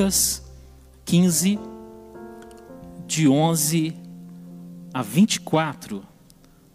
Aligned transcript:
Lucas 0.00 0.42
15, 1.04 1.58
de 3.06 3.28
11 3.28 3.94
a 4.94 5.02
24, 5.02 6.02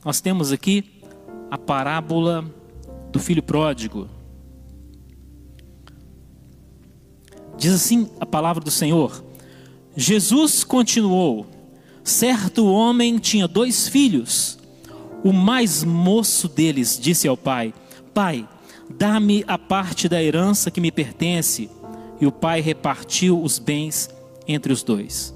nós 0.04 0.21
temos 0.21 0.52
aqui 0.52 1.02
a 1.50 1.58
parábola 1.58 2.46
do 3.12 3.18
filho 3.18 3.41
pródigo. 3.41 4.08
Diz 7.58 7.73
assim 7.73 8.08
a 8.20 8.27
palavra 8.27 8.64
do 8.64 8.70
Senhor: 8.70 9.26
Jesus 9.98 10.64
continuou: 10.64 11.48
Certo 12.04 12.68
homem 12.68 13.18
tinha 13.18 13.48
dois 13.48 13.88
filhos. 13.88 14.60
O 15.23 15.34
mais 15.34 15.84
moço 15.84 16.48
deles 16.48 16.99
disse 17.02 17.27
ao 17.27 17.35
pai: 17.35 17.73
Pai, 18.13 18.48
dá-me 18.88 19.44
a 19.48 19.57
parte 19.57 20.07
da 20.07 20.21
herança 20.21 20.70
que 20.70 20.80
me 20.80 20.91
pertence. 20.91 21.71
E 22.20 22.26
o 22.26 22.32
pai 22.32 22.62
repartiu 22.62 23.42
os 23.42 23.60
bens 23.60 24.10
entre 24.48 24.72
os 24.72 24.84
dois. 24.84 25.34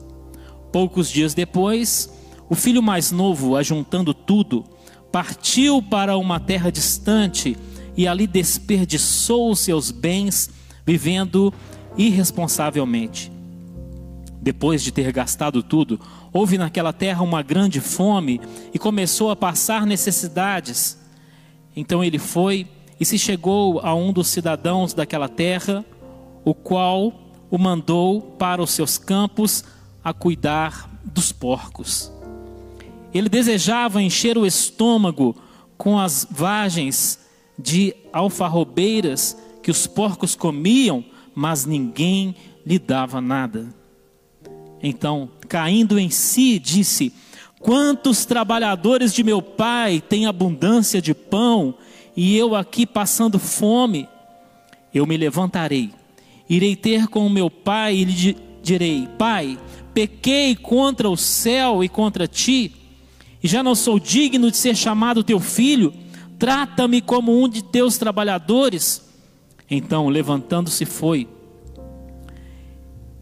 Poucos 0.72 1.10
dias 1.10 1.34
depois, 1.34 2.10
o 2.50 2.56
filho 2.56 2.82
mais 2.82 3.12
novo, 3.12 3.56
ajuntando 3.56 4.14
tudo, 4.14 4.64
partiu 5.12 5.82
para 5.82 6.18
uma 6.18 6.40
terra 6.40 6.72
distante 6.72 7.58
e 7.98 8.08
ali 8.08 8.28
desperdiçou 8.28 9.56
seus 9.56 9.92
bens, 9.92 10.50
vivendo 10.86 11.54
irresponsavelmente. 11.98 13.32
Depois 14.42 14.82
de 14.82 14.92
ter 14.92 15.12
gastado 15.12 15.62
tudo, 15.62 16.00
houve 16.32 16.58
naquela 16.58 16.94
terra 16.94 17.24
uma 17.24 17.42
grande 17.42 17.82
fome 17.82 18.40
e 18.74 18.80
começou 18.80 19.30
a 19.32 19.36
passar 19.36 19.86
necessidades. 19.86 20.98
Então 21.76 22.04
ele 22.04 22.18
foi 22.18 22.66
e 23.00 23.06
se 23.06 23.18
chegou 23.18 23.80
a 23.82 23.94
um 23.94 24.14
dos 24.14 24.28
cidadãos 24.28 24.94
daquela 24.94 25.28
terra, 25.28 25.84
o 26.50 26.54
qual 26.56 27.14
o 27.52 27.60
mandou 27.60 28.22
para 28.22 28.62
os 28.62 28.72
seus 28.72 28.98
campos 28.98 29.64
a 30.04 30.12
cuidar 30.12 30.90
dos 31.04 31.32
porcos. 31.32 32.12
Ele 33.14 33.30
desejava 33.30 34.02
encher 34.02 34.36
o 34.36 34.48
estômago 34.48 35.36
com 35.78 36.00
as 36.00 36.28
vagens 36.30 37.20
de 37.58 37.96
alfarrobeiras 38.12 39.38
que 39.62 39.70
os 39.70 39.86
porcos 39.86 40.36
comiam, 40.36 41.06
mas 41.36 41.66
ninguém 41.66 42.36
lhe 42.66 42.80
dava 42.80 43.22
nada. 43.22 43.70
Então, 44.82 45.30
caindo 45.48 46.00
em 46.00 46.10
si, 46.10 46.58
disse: 46.58 47.14
Quantos 47.60 48.26
trabalhadores 48.26 49.14
de 49.14 49.24
meu 49.24 49.42
pai 49.42 50.02
têm 50.02 50.26
abundância 50.26 51.00
de 51.00 51.14
pão 51.14 51.76
e 52.16 52.36
eu 52.36 52.56
aqui 52.56 52.88
passando 52.88 53.38
fome? 53.38 54.08
Eu 54.92 55.06
me 55.06 55.16
levantarei, 55.16 55.92
irei 56.50 56.76
ter 56.76 57.08
com 57.08 57.26
o 57.26 57.30
meu 57.30 57.50
pai 57.50 57.98
e 57.98 58.04
lhe 58.06 58.38
direi: 58.64 59.08
Pai, 59.18 59.58
pequei 59.94 60.56
contra 60.56 61.10
o 61.10 61.16
céu 61.16 61.84
e 61.84 61.90
contra 61.90 62.28
ti 62.28 62.74
e 63.42 63.48
já 63.48 63.64
não 63.64 63.74
sou 63.74 64.00
digno 64.00 64.52
de 64.52 64.58
ser 64.58 64.76
chamado 64.76 65.24
teu 65.24 65.40
filho, 65.40 65.94
trata-me 66.38 67.02
como 67.02 67.42
um 67.42 67.48
de 67.48 67.64
teus 67.64 67.98
trabalhadores. 67.98 69.08
Então, 69.70 70.10
levantando-se, 70.10 70.86
foi. 70.86 71.28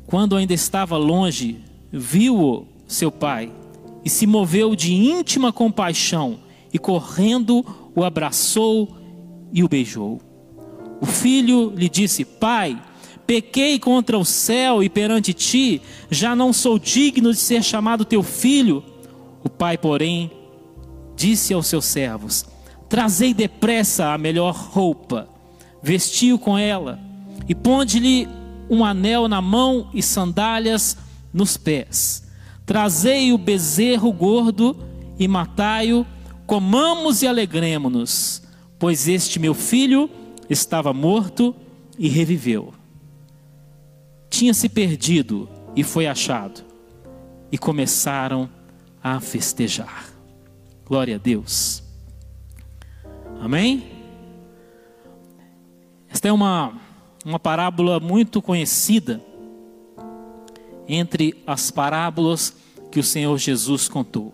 Quando 0.08 0.36
ainda 0.36 0.53
estava 0.53 0.98
longe, 0.98 1.59
viu-o 1.92 2.66
seu 2.88 3.11
pai 3.11 3.52
e 4.03 4.09
se 4.09 4.25
moveu 4.25 4.75
de 4.75 4.94
íntima 4.94 5.52
compaixão 5.52 6.39
e 6.73 6.80
correndo 6.80 7.66
o 7.94 8.03
abraçou 8.03 8.98
e 9.52 9.64
o 9.64 9.67
beijou. 9.67 10.20
O 10.99 11.05
filho 11.05 11.73
lhe 11.76 11.89
disse: 11.89 12.26
Pai, 12.26 12.82
pequei 13.27 13.77
contra 13.77 14.17
o 14.17 14.23
céu 14.23 14.82
e 14.82 14.89
perante 14.89 15.33
ti, 15.33 15.82
já 16.10 16.33
não 16.33 16.54
sou 16.54 16.80
digno 16.80 17.33
de 17.33 17.39
ser 17.39 17.61
chamado 17.61 18.05
teu 18.05 18.23
filho. 18.23 18.82
O 19.43 19.49
pai, 19.49 19.77
porém, 19.77 20.32
disse 21.15 21.54
aos 21.54 21.67
seus 21.67 21.83
servos: 21.86 22.45
Trazei 22.87 23.33
depressa 23.33 24.14
a 24.14 24.17
melhor 24.17 24.55
roupa, 24.55 25.27
vestiu 25.83 26.39
com 26.39 26.58
ela, 26.58 26.98
e 27.48 27.54
ponde-lhe 27.54 28.27
um 28.70 28.83
anel 28.83 29.27
na 29.27 29.42
mão 29.42 29.89
e 29.93 30.02
sandálias 30.02 30.98
nos 31.33 31.58
pés. 31.58 32.23
Trazei 32.66 33.33
o 33.33 33.37
bezerro 33.37 34.11
gordo 34.11 34.76
e 35.20 35.27
matai-o, 35.27 36.05
comamos 36.45 37.21
e 37.21 37.27
alegremo-nos, 37.27 38.42
pois 38.80 39.08
este 39.08 39.39
meu 39.39 39.54
filho 39.54 40.10
estava 40.49 40.93
morto 40.93 41.55
e 41.98 42.08
reviveu. 42.08 42.77
Tinha 44.30 44.54
se 44.54 44.70
perdido 44.70 45.49
e 45.76 45.83
foi 45.83 46.08
achado, 46.08 46.64
e 47.52 47.58
começaram 47.58 48.49
a 49.04 49.20
festejar. 49.20 50.05
Glória 50.86 51.15
a 51.15 51.20
Deus. 51.20 51.83
Amém? 53.39 53.83
Esta 56.10 56.30
é 56.30 56.32
uma, 56.32 56.73
uma 57.23 57.39
parábola 57.39 57.99
muito 57.99 58.42
conhecida 58.42 59.21
entre 60.87 61.36
as 61.45 61.70
parábolas 61.70 62.55
que 62.92 62.99
o 62.99 63.04
Senhor 63.04 63.37
Jesus 63.37 63.87
contou. 63.87 64.33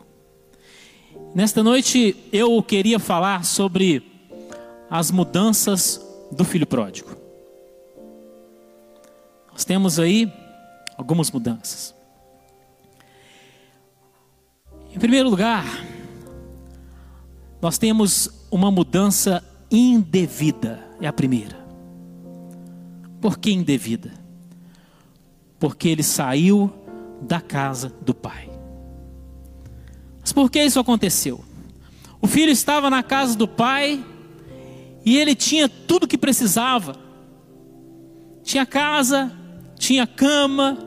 Nesta 1.33 1.63
noite 1.63 2.15
eu 2.31 2.61
queria 2.61 2.99
falar 2.99 3.43
sobre 3.43 4.03
as 4.89 5.09
mudanças 5.09 5.99
do 6.31 6.45
filho 6.45 6.67
pródigo. 6.67 7.22
Nós 9.53 9.63
temos 9.63 9.99
aí 9.99 10.31
algumas 10.97 11.31
mudanças. 11.31 11.95
Em 14.93 14.99
primeiro 14.99 15.29
lugar, 15.29 15.65
nós 17.61 17.77
temos 17.77 18.29
uma 18.51 18.69
mudança 18.69 19.43
indevida, 19.71 20.83
é 20.99 21.07
a 21.07 21.13
primeira. 21.13 21.57
Por 23.21 23.37
que 23.37 23.51
indevida? 23.51 24.11
Porque 25.59 25.87
ele 25.87 26.03
saiu 26.03 26.71
da 27.21 27.39
casa 27.39 27.93
do 28.01 28.13
pai. 28.13 28.49
Mas 30.19 30.33
por 30.33 30.51
que 30.51 30.61
isso 30.61 30.79
aconteceu? 30.79 31.43
O 32.21 32.27
filho 32.27 32.51
estava 32.51 32.89
na 32.89 33.01
casa 33.01 33.37
do 33.37 33.47
pai 33.47 34.03
e 35.05 35.17
ele 35.17 35.35
tinha 35.35 35.67
tudo 35.67 36.07
que 36.07 36.17
precisava. 36.17 36.95
Tinha 38.43 38.65
casa, 38.65 39.31
tinha 39.83 40.07
cama, 40.07 40.77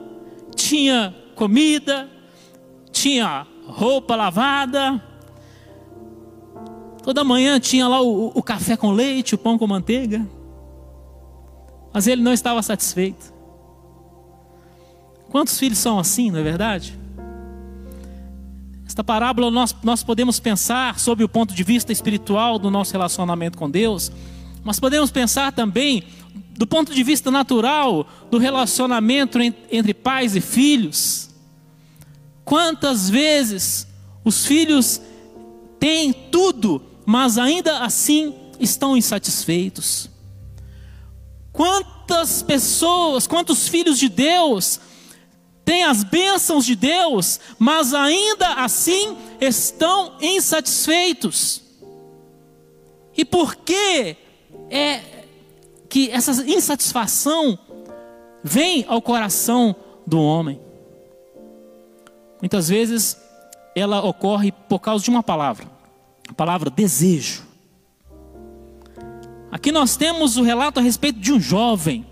tinha 0.55 1.15
comida, 1.34 2.09
tinha 2.91 3.47
roupa 3.67 4.17
lavada. 4.17 5.03
Toda 7.03 7.23
manhã 7.23 7.61
tinha 7.61 7.87
lá 7.87 8.01
o, 8.01 8.29
o, 8.29 8.43
café 8.43 8.75
com 8.75 8.91
leite, 8.93 9.34
o 9.34 9.39
pão 9.39 9.59
com 9.59 9.67
manteiga. 9.67 10.27
Mas 11.93 12.07
ele 12.07 12.23
não 12.23 12.33
estava 12.33 12.62
satisfeito. 12.62 13.34
Quantos 15.28 15.59
filhos 15.59 15.77
são 15.77 15.99
assim, 15.99 16.31
não 16.31 16.41
é 16.41 16.43
verdade? 16.43 16.99
Esta 18.87 19.05
parábola 19.05 19.51
nós, 19.51 19.77
nós 19.83 20.03
podemos 20.03 20.41
pensar 20.41 20.99
sobre 20.99 21.23
o 21.23 21.28
ponto 21.28 21.53
de 21.55 21.63
vista 21.63 21.93
espiritual 21.93 22.59
do 22.59 22.71
nosso 22.71 22.93
relacionamento 22.93 23.59
com 23.59 23.71
Deus, 23.71 24.11
mas 24.65 24.81
podemos 24.81 25.11
pensar 25.11 25.53
também 25.53 26.03
do 26.56 26.67
ponto 26.67 26.94
de 26.94 27.03
vista 27.03 27.31
natural 27.31 28.09
do 28.31 28.39
relacionamento 28.39 29.39
entre 29.41 29.93
pais 29.93 30.34
e 30.34 30.41
filhos. 30.41 31.31
Quantas 32.45 33.10
vezes 33.10 33.86
os 34.25 34.47
filhos 34.47 35.01
têm 35.78 36.13
tudo, 36.13 36.83
mas 37.04 37.39
ainda 37.39 37.80
assim 37.80 38.34
estão 38.59 38.97
insatisfeitos? 38.97 40.09
Quantas 41.53 42.42
pessoas, 42.42 43.27
quantos 43.27 43.69
filhos 43.69 43.98
de 43.98 44.09
Deus 44.09 44.80
têm 45.65 45.84
as 45.84 46.04
bênçãos 46.04 46.65
de 46.65 46.77
Deus, 46.77 47.41
mas 47.59 47.92
ainda 47.92 48.54
assim 48.54 49.16
estão 49.41 50.15
insatisfeitos? 50.21 51.63
E 53.16 53.25
por 53.25 53.57
que 53.57 54.16
é 54.71 55.16
que 55.97 56.10
essa 56.10 56.45
insatisfação 56.47 57.59
vem 58.45 58.84
ao 58.87 59.01
coração 59.01 59.75
do 60.07 60.21
homem? 60.21 60.60
Muitas 62.39 62.69
vezes 62.69 63.16
ela 63.75 64.04
ocorre 64.04 64.53
por 64.53 64.78
causa 64.78 65.03
de 65.03 65.09
uma 65.09 65.22
palavra, 65.22 65.65
a 66.28 66.34
palavra 66.34 66.69
desejo. 66.69 67.45
Aqui 69.51 69.72
nós 69.72 69.97
temos 69.97 70.37
o 70.37 70.43
relato 70.43 70.81
a 70.81 70.83
respeito 70.83 71.19
de 71.19 71.33
um 71.33 71.41
jovem. 71.41 72.04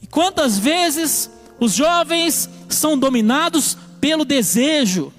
E 0.00 0.06
quantas 0.06 0.56
vezes 0.56 1.28
os 1.58 1.72
jovens 1.72 2.48
são 2.68 2.96
dominados 2.96 3.76
pelo 4.00 4.24
desejo? 4.24 5.12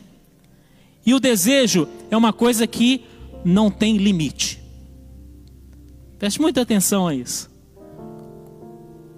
E 1.05 1.13
o 1.13 1.19
desejo 1.19 1.89
é 2.09 2.15
uma 2.15 2.31
coisa 2.31 2.65
que 2.65 3.03
não 3.43 3.69
tem 3.69 3.97
limite. 3.97 4.62
Preste 6.23 6.39
muita 6.39 6.61
atenção 6.61 7.05
a 7.05 7.13
isso. 7.13 7.51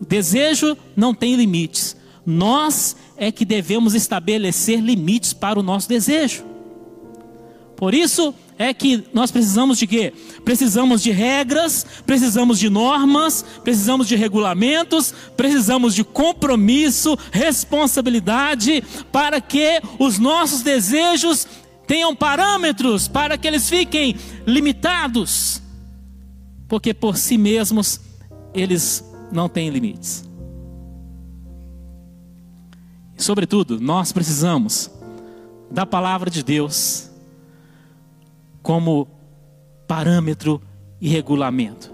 O 0.01 0.05
desejo 0.05 0.75
não 0.95 1.13
tem 1.13 1.35
limites. 1.35 1.95
Nós 2.25 2.95
é 3.15 3.31
que 3.31 3.45
devemos 3.45 3.93
estabelecer 3.93 4.79
limites 4.79 5.31
para 5.31 5.59
o 5.59 5.61
nosso 5.61 5.87
desejo. 5.87 6.43
Por 7.75 7.93
isso 7.93 8.33
é 8.57 8.73
que 8.73 9.03
nós 9.13 9.29
precisamos 9.29 9.77
de 9.77 9.85
quê? 9.85 10.13
Precisamos 10.43 11.03
de 11.03 11.11
regras, 11.11 11.85
precisamos 12.07 12.57
de 12.57 12.71
normas, 12.71 13.45
precisamos 13.63 14.07
de 14.07 14.15
regulamentos, 14.15 15.13
precisamos 15.37 15.93
de 15.93 16.03
compromisso, 16.03 17.15
responsabilidade, 17.31 18.83
para 19.11 19.39
que 19.39 19.79
os 19.99 20.17
nossos 20.17 20.63
desejos 20.63 21.47
tenham 21.85 22.15
parâmetros, 22.15 23.07
para 23.07 23.37
que 23.37 23.47
eles 23.47 23.69
fiquem 23.69 24.15
limitados, 24.47 25.61
porque 26.75 26.93
por 26.93 27.15
si 27.15 27.37
mesmos 27.37 28.01
eles 28.53 29.01
não 29.31 29.47
têm 29.47 29.69
limites. 29.69 30.29
Sobretudo, 33.15 33.79
nós 33.79 34.11
precisamos 34.11 34.91
da 35.71 35.85
palavra 35.85 36.29
de 36.29 36.43
Deus 36.43 37.09
como 38.61 39.07
parâmetro 39.87 40.61
e 40.99 41.07
regulamento. 41.07 41.93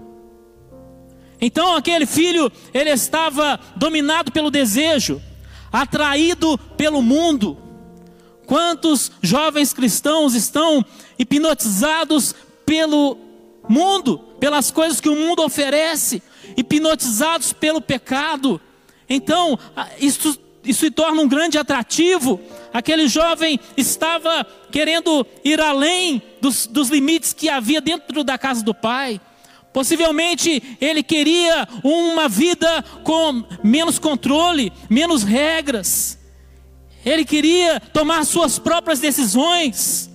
Então 1.40 1.76
aquele 1.76 2.04
filho, 2.04 2.50
ele 2.74 2.90
estava 2.90 3.60
dominado 3.76 4.32
pelo 4.32 4.50
desejo, 4.50 5.22
atraído 5.72 6.58
pelo 6.76 7.00
mundo. 7.00 7.56
Quantos 8.46 9.12
jovens 9.22 9.72
cristãos 9.72 10.34
estão 10.34 10.84
hipnotizados 11.16 12.34
pelo 12.66 13.16
mundo, 13.68 14.31
pelas 14.42 14.72
coisas 14.72 15.00
que 15.00 15.08
o 15.08 15.14
mundo 15.14 15.40
oferece, 15.44 16.20
hipnotizados 16.56 17.52
pelo 17.52 17.80
pecado? 17.80 18.60
Então, 19.08 19.56
isso 20.00 20.36
isso 20.64 20.80
se 20.80 20.90
torna 20.90 21.22
um 21.22 21.28
grande 21.28 21.58
atrativo. 21.58 22.40
Aquele 22.72 23.06
jovem 23.06 23.58
estava 23.76 24.44
querendo 24.70 25.24
ir 25.44 25.60
além 25.60 26.20
dos, 26.40 26.66
dos 26.66 26.88
limites 26.88 27.32
que 27.32 27.48
havia 27.48 27.80
dentro 27.80 28.24
da 28.24 28.36
casa 28.36 28.64
do 28.64 28.74
pai. 28.74 29.20
Possivelmente 29.72 30.76
ele 30.80 31.04
queria 31.04 31.68
uma 31.84 32.28
vida 32.28 32.84
com 33.04 33.44
menos 33.62 33.98
controle, 34.00 34.72
menos 34.90 35.22
regras. 35.22 36.18
Ele 37.04 37.24
queria 37.24 37.78
tomar 37.92 38.24
suas 38.24 38.58
próprias 38.58 38.98
decisões. 38.98 40.11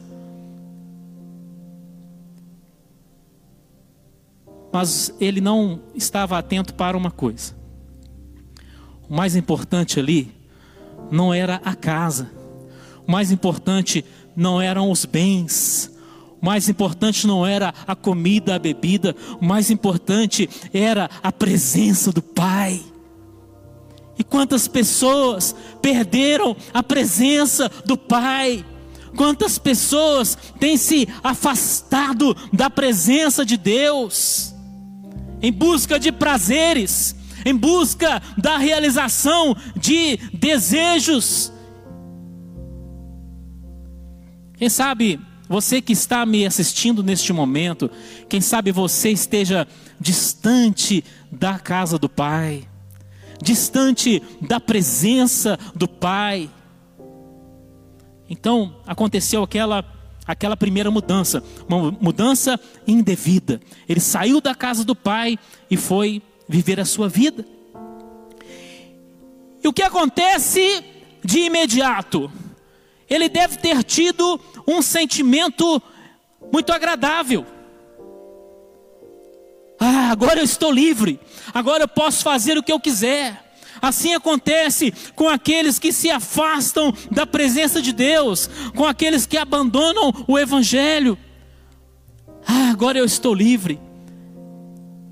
Mas 4.77 5.11
ele 5.19 5.41
não 5.41 5.79
estava 5.95 6.37
atento 6.37 6.71
para 6.71 6.95
uma 6.95 7.09
coisa. 7.09 7.55
O 9.09 9.15
mais 9.15 9.35
importante 9.35 9.99
ali 9.99 10.31
não 11.09 11.33
era 11.33 11.59
a 11.65 11.73
casa. 11.73 12.29
O 13.07 13.11
mais 13.11 13.31
importante 13.31 14.05
não 14.35 14.61
eram 14.61 14.91
os 14.91 15.03
bens. 15.03 15.91
O 16.39 16.45
mais 16.45 16.69
importante 16.69 17.25
não 17.25 17.43
era 17.43 17.73
a 17.87 17.95
comida, 17.95 18.53
a 18.53 18.59
bebida. 18.59 19.15
O 19.41 19.43
mais 19.43 19.71
importante 19.71 20.47
era 20.71 21.09
a 21.23 21.31
presença 21.31 22.11
do 22.11 22.21
Pai. 22.21 22.79
E 24.15 24.23
quantas 24.23 24.67
pessoas 24.67 25.55
perderam 25.81 26.55
a 26.71 26.83
presença 26.83 27.67
do 27.83 27.97
Pai? 27.97 28.63
Quantas 29.15 29.57
pessoas 29.57 30.37
têm 30.59 30.77
se 30.77 31.09
afastado 31.23 32.37
da 32.53 32.69
presença 32.69 33.43
de 33.43 33.57
Deus 33.57 34.55
em 35.41 35.51
busca 35.51 35.99
de 35.99 36.11
prazeres, 36.11 37.15
em 37.45 37.55
busca 37.55 38.21
da 38.37 38.57
realização 38.57 39.55
de 39.75 40.17
desejos. 40.33 41.51
Quem 44.57 44.69
sabe 44.69 45.19
você 45.47 45.81
que 45.81 45.93
está 45.93 46.25
me 46.25 46.45
assistindo 46.45 47.03
neste 47.03 47.31
momento, 47.31 47.89
quem 48.27 48.41
sabe 48.41 48.71
você 48.71 49.11
esteja 49.11 49.67
distante 49.99 51.03
da 51.31 51.57
casa 51.57 51.97
do 51.97 52.09
Pai, 52.09 52.67
distante 53.41 54.21
da 54.41 54.59
presença 54.59 55.57
do 55.73 55.87
Pai. 55.87 56.49
Então 58.29 58.75
aconteceu 58.85 59.41
aquela 59.41 59.96
aquela 60.27 60.57
primeira 60.57 60.91
mudança, 60.91 61.41
uma 61.67 61.91
mudança 61.91 62.59
indevida. 62.85 63.61
Ele 63.87 63.99
saiu 63.99 64.41
da 64.41 64.53
casa 64.53 64.83
do 64.83 64.95
pai 64.95 65.39
e 65.71 65.77
foi 65.77 66.21
viver 66.47 66.79
a 66.79 66.85
sua 66.85 67.07
vida. 67.07 67.45
E 69.63 69.67
o 69.67 69.73
que 69.73 69.81
acontece 69.81 70.83
de 71.23 71.39
imediato? 71.39 72.31
Ele 73.09 73.29
deve 73.29 73.57
ter 73.57 73.83
tido 73.83 74.39
um 74.67 74.81
sentimento 74.81 75.81
muito 76.51 76.73
agradável. 76.73 77.45
Ah, 79.79 80.09
agora 80.11 80.39
eu 80.39 80.43
estou 80.43 80.71
livre, 80.71 81.19
agora 81.53 81.83
eu 81.83 81.87
posso 81.87 82.23
fazer 82.23 82.57
o 82.57 82.63
que 82.63 82.71
eu 82.71 82.79
quiser. 82.79 83.46
Assim 83.81 84.13
acontece 84.13 84.93
com 85.15 85.27
aqueles 85.29 85.79
que 85.79 85.91
se 85.91 86.09
afastam 86.09 86.93
da 87.11 87.25
presença 87.25 87.81
de 87.81 87.91
Deus, 87.91 88.49
com 88.75 88.85
aqueles 88.85 89.25
que 89.25 89.37
abandonam 89.37 90.13
o 90.27 90.37
Evangelho. 90.37 91.17
Ah, 92.47 92.69
agora 92.71 92.97
eu 92.97 93.05
estou 93.05 93.33
livre. 93.33 93.79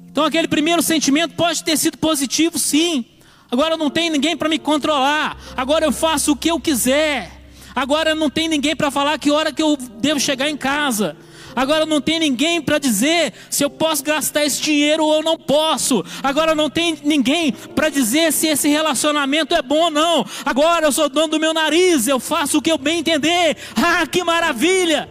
Então 0.10 0.24
aquele 0.24 0.48
primeiro 0.48 0.82
sentimento 0.82 1.36
pode 1.36 1.64
ter 1.64 1.78
sido 1.78 1.98
positivo, 1.98 2.58
sim. 2.58 3.06
Agora 3.52 3.78
não 3.78 3.90
tem 3.90 4.10
ninguém 4.10 4.36
para 4.36 4.50
me 4.50 4.58
controlar. 4.58 5.38
Agora 5.56 5.86
eu 5.86 5.92
faço 5.92 6.32
o 6.32 6.36
que 6.36 6.50
eu 6.50 6.60
quiser. 6.60 7.32
Agora 7.76 8.16
não 8.16 8.30
tem 8.30 8.48
ninguém 8.48 8.76
para 8.76 8.90
falar 8.90 9.20
que 9.20 9.30
hora 9.30 9.52
que 9.52 9.62
eu 9.62 9.76
devo 9.76 10.20
chegar 10.20 10.50
em 10.50 10.56
casa. 10.56 11.18
Agora 11.56 11.86
não 11.86 12.02
tem 12.02 12.20
ninguém 12.20 12.62
para 12.62 12.78
dizer 12.78 13.34
se 13.50 13.64
eu 13.64 13.70
posso 13.70 14.04
gastar 14.04 14.46
esse 14.46 14.62
dinheiro 14.62 15.06
ou 15.06 15.24
não 15.24 15.38
posso. 15.38 16.04
Agora 16.22 16.54
não 16.54 16.70
tem 16.70 16.98
ninguém 17.04 17.52
para 17.52 17.90
dizer 17.90 18.34
se 18.34 18.48
esse 18.48 18.68
relacionamento 18.68 19.56
é 19.56 19.62
bom 19.62 19.86
ou 19.86 19.92
não. 19.92 20.26
Agora 20.44 20.88
eu 20.88 20.92
sou 20.92 21.08
dono 21.08 21.30
do 21.30 21.40
meu 21.40 21.54
nariz, 21.54 22.08
eu 22.08 22.20
faço 22.20 22.58
o 22.58 22.62
que 22.62 22.72
eu 22.72 22.78
bem 22.78 23.00
entender. 23.00 23.58
Ah, 23.88 24.06
que 24.08 24.24
maravilha! 24.24 25.08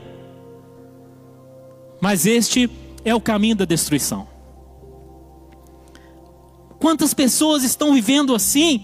Mas 2.01 2.27
este 2.27 2.69
é 3.05 3.15
o 3.15 3.21
caminho 3.21 3.55
da 3.55 3.65
destruição. 3.65 4.27
Quantas 6.79 7.15
pessoas 7.15 7.63
estão 7.63 7.95
vivendo 7.95 8.35
assim 8.35 8.83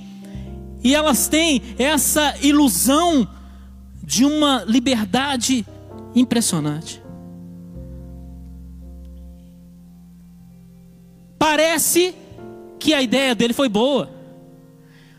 e 0.82 0.94
elas 0.94 1.28
têm 1.28 1.61
essa 1.78 2.34
ilusão 2.40 3.28
de 4.02 4.25
uma 4.25 4.64
liberdade 4.66 5.66
impressionante. 6.14 7.00
Parece 11.50 12.14
que 12.78 12.95
a 12.95 13.02
ideia 13.02 13.35
dele 13.35 13.52
foi 13.52 13.69
boa. 13.69 14.09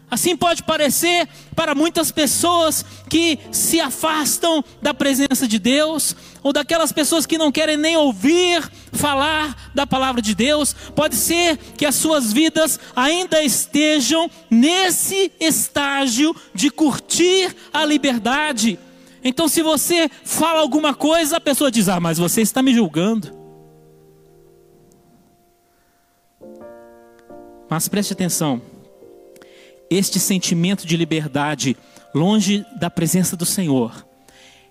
Assim 0.09 0.37
pode 0.37 0.63
parecer 0.63 1.27
para 1.53 1.75
muitas 1.75 2.09
pessoas 2.09 2.85
que 3.09 3.37
se 3.51 3.81
afastam 3.81 4.63
da 4.81 4.93
presença 4.93 5.45
de 5.45 5.59
Deus, 5.59 6.15
ou 6.41 6.53
daquelas 6.53 6.93
pessoas 6.93 7.25
que 7.25 7.37
não 7.37 7.51
querem 7.51 7.75
nem 7.75 7.97
ouvir 7.97 8.63
falar 8.93 9.71
da 9.75 9.85
palavra 9.85 10.21
de 10.21 10.33
Deus. 10.33 10.73
Pode 10.95 11.17
ser 11.17 11.57
que 11.75 11.85
as 11.85 11.95
suas 11.95 12.31
vidas 12.31 12.79
ainda 12.95 13.43
estejam 13.43 14.31
nesse 14.49 15.33
estágio 15.37 16.33
de 16.55 16.69
curtir 16.69 17.53
a 17.73 17.83
liberdade. 17.83 18.79
Então, 19.21 19.49
se 19.49 19.61
você 19.61 20.09
fala 20.23 20.61
alguma 20.61 20.93
coisa, 20.93 21.35
a 21.35 21.41
pessoa 21.41 21.69
diz: 21.69 21.89
Ah, 21.89 21.99
mas 21.99 22.17
você 22.17 22.39
está 22.39 22.63
me 22.63 22.73
julgando. 22.73 23.40
Mas 27.71 27.87
preste 27.87 28.11
atenção 28.11 28.61
este 29.89 30.19
sentimento 30.19 30.85
de 30.85 30.97
liberdade 30.97 31.77
longe 32.13 32.65
da 32.77 32.89
presença 32.89 33.37
do 33.37 33.45
Senhor. 33.45 34.05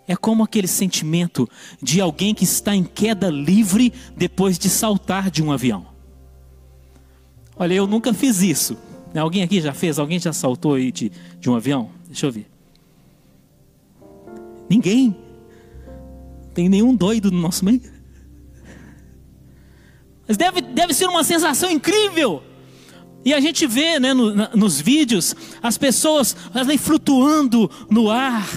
É 0.07 0.15
como 0.15 0.43
aquele 0.43 0.67
sentimento 0.67 1.49
de 1.83 1.99
alguém 1.99 2.35
que 2.35 2.45
está 2.45 2.77
em 2.77 2.85
queda 2.85 3.31
livre 3.31 3.91
depois 4.15 4.59
de 4.59 4.69
saltar 4.69 5.31
de 5.31 5.43
um 5.43 5.51
avião. 5.51 5.87
Olha, 7.57 7.73
eu 7.73 7.87
nunca 7.87 8.13
fiz 8.13 8.43
isso. 8.43 8.77
Alguém 9.15 9.43
aqui 9.43 9.63
já 9.63 9.73
fez? 9.73 9.99
Alguém 9.99 10.19
já 10.19 10.35
saltou 10.35 10.75
aí 10.75 10.93
de, 10.93 11.11
de 11.39 11.49
um 11.49 11.55
avião? 11.55 11.91
Deixa 12.07 12.27
eu 12.27 12.33
ver. 12.33 12.51
Ninguém? 14.69 15.17
Tem 16.53 16.69
nenhum 16.69 16.95
doido 16.95 17.31
no 17.31 17.41
nosso 17.41 17.65
meio? 17.65 17.81
Mas 20.29 20.37
deve, 20.37 20.61
deve 20.61 20.93
ser 20.93 21.07
uma 21.07 21.25
sensação 21.25 21.71
incrível. 21.71 22.50
E 23.25 23.35
a 23.35 23.41
gente 23.41 23.67
vê 23.67 24.01
né, 24.01 24.15
no, 24.15 24.35
na, 24.35 24.51
nos 24.55 24.81
vídeos 24.81 25.35
as 25.63 25.77
pessoas 25.77 26.37
ali 26.55 26.79
flutuando 26.79 27.71
no 27.91 28.11
ar. 28.11 28.49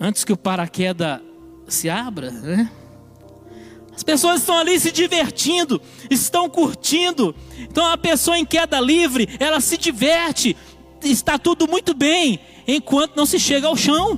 Antes 0.00 0.24
que 0.24 0.32
o 0.32 0.36
paraquedas 0.36 1.20
se 1.66 1.90
abra, 1.90 2.30
né? 2.30 2.70
As 3.94 4.04
pessoas 4.04 4.40
estão 4.40 4.56
ali 4.56 4.78
se 4.78 4.92
divertindo, 4.92 5.82
estão 6.08 6.48
curtindo. 6.48 7.34
Então 7.58 7.84
a 7.84 7.98
pessoa 7.98 8.38
em 8.38 8.44
queda 8.44 8.78
livre, 8.78 9.28
ela 9.40 9.60
se 9.60 9.76
diverte, 9.76 10.56
está 11.02 11.36
tudo 11.36 11.66
muito 11.66 11.94
bem, 11.94 12.38
enquanto 12.66 13.16
não 13.16 13.26
se 13.26 13.40
chega 13.40 13.66
ao 13.66 13.76
chão. 13.76 14.16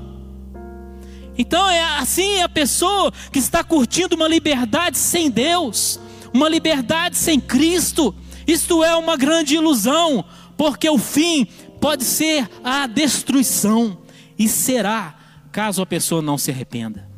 Então 1.37 1.67
é 1.71 1.83
assim 1.97 2.43
a 2.43 2.49
pessoa 2.49 3.11
que 3.33 3.39
está 3.39 3.65
curtindo 3.65 4.15
uma 4.15 4.29
liberdade 4.29 4.99
sem 4.99 5.31
Deus, 5.31 5.99
uma 6.33 6.49
liberdade 6.49 7.17
sem 7.17 7.41
Cristo. 7.41 8.15
Isto 8.47 8.83
é 8.83 8.97
uma 8.97 9.17
grande 9.17 9.55
ilusão, 9.55 10.25
porque 10.57 10.89
o 10.89 10.99
fim 10.99 11.47
pode 11.81 12.05
ser 12.05 12.49
a 12.63 12.87
destruição 12.87 13.99
e 14.39 14.49
será 14.49 15.15
caso 15.53 15.83
a 15.83 15.87
pessoa 15.87 16.23
não 16.23 16.39
se 16.39 16.51
arrependa. 16.51 17.09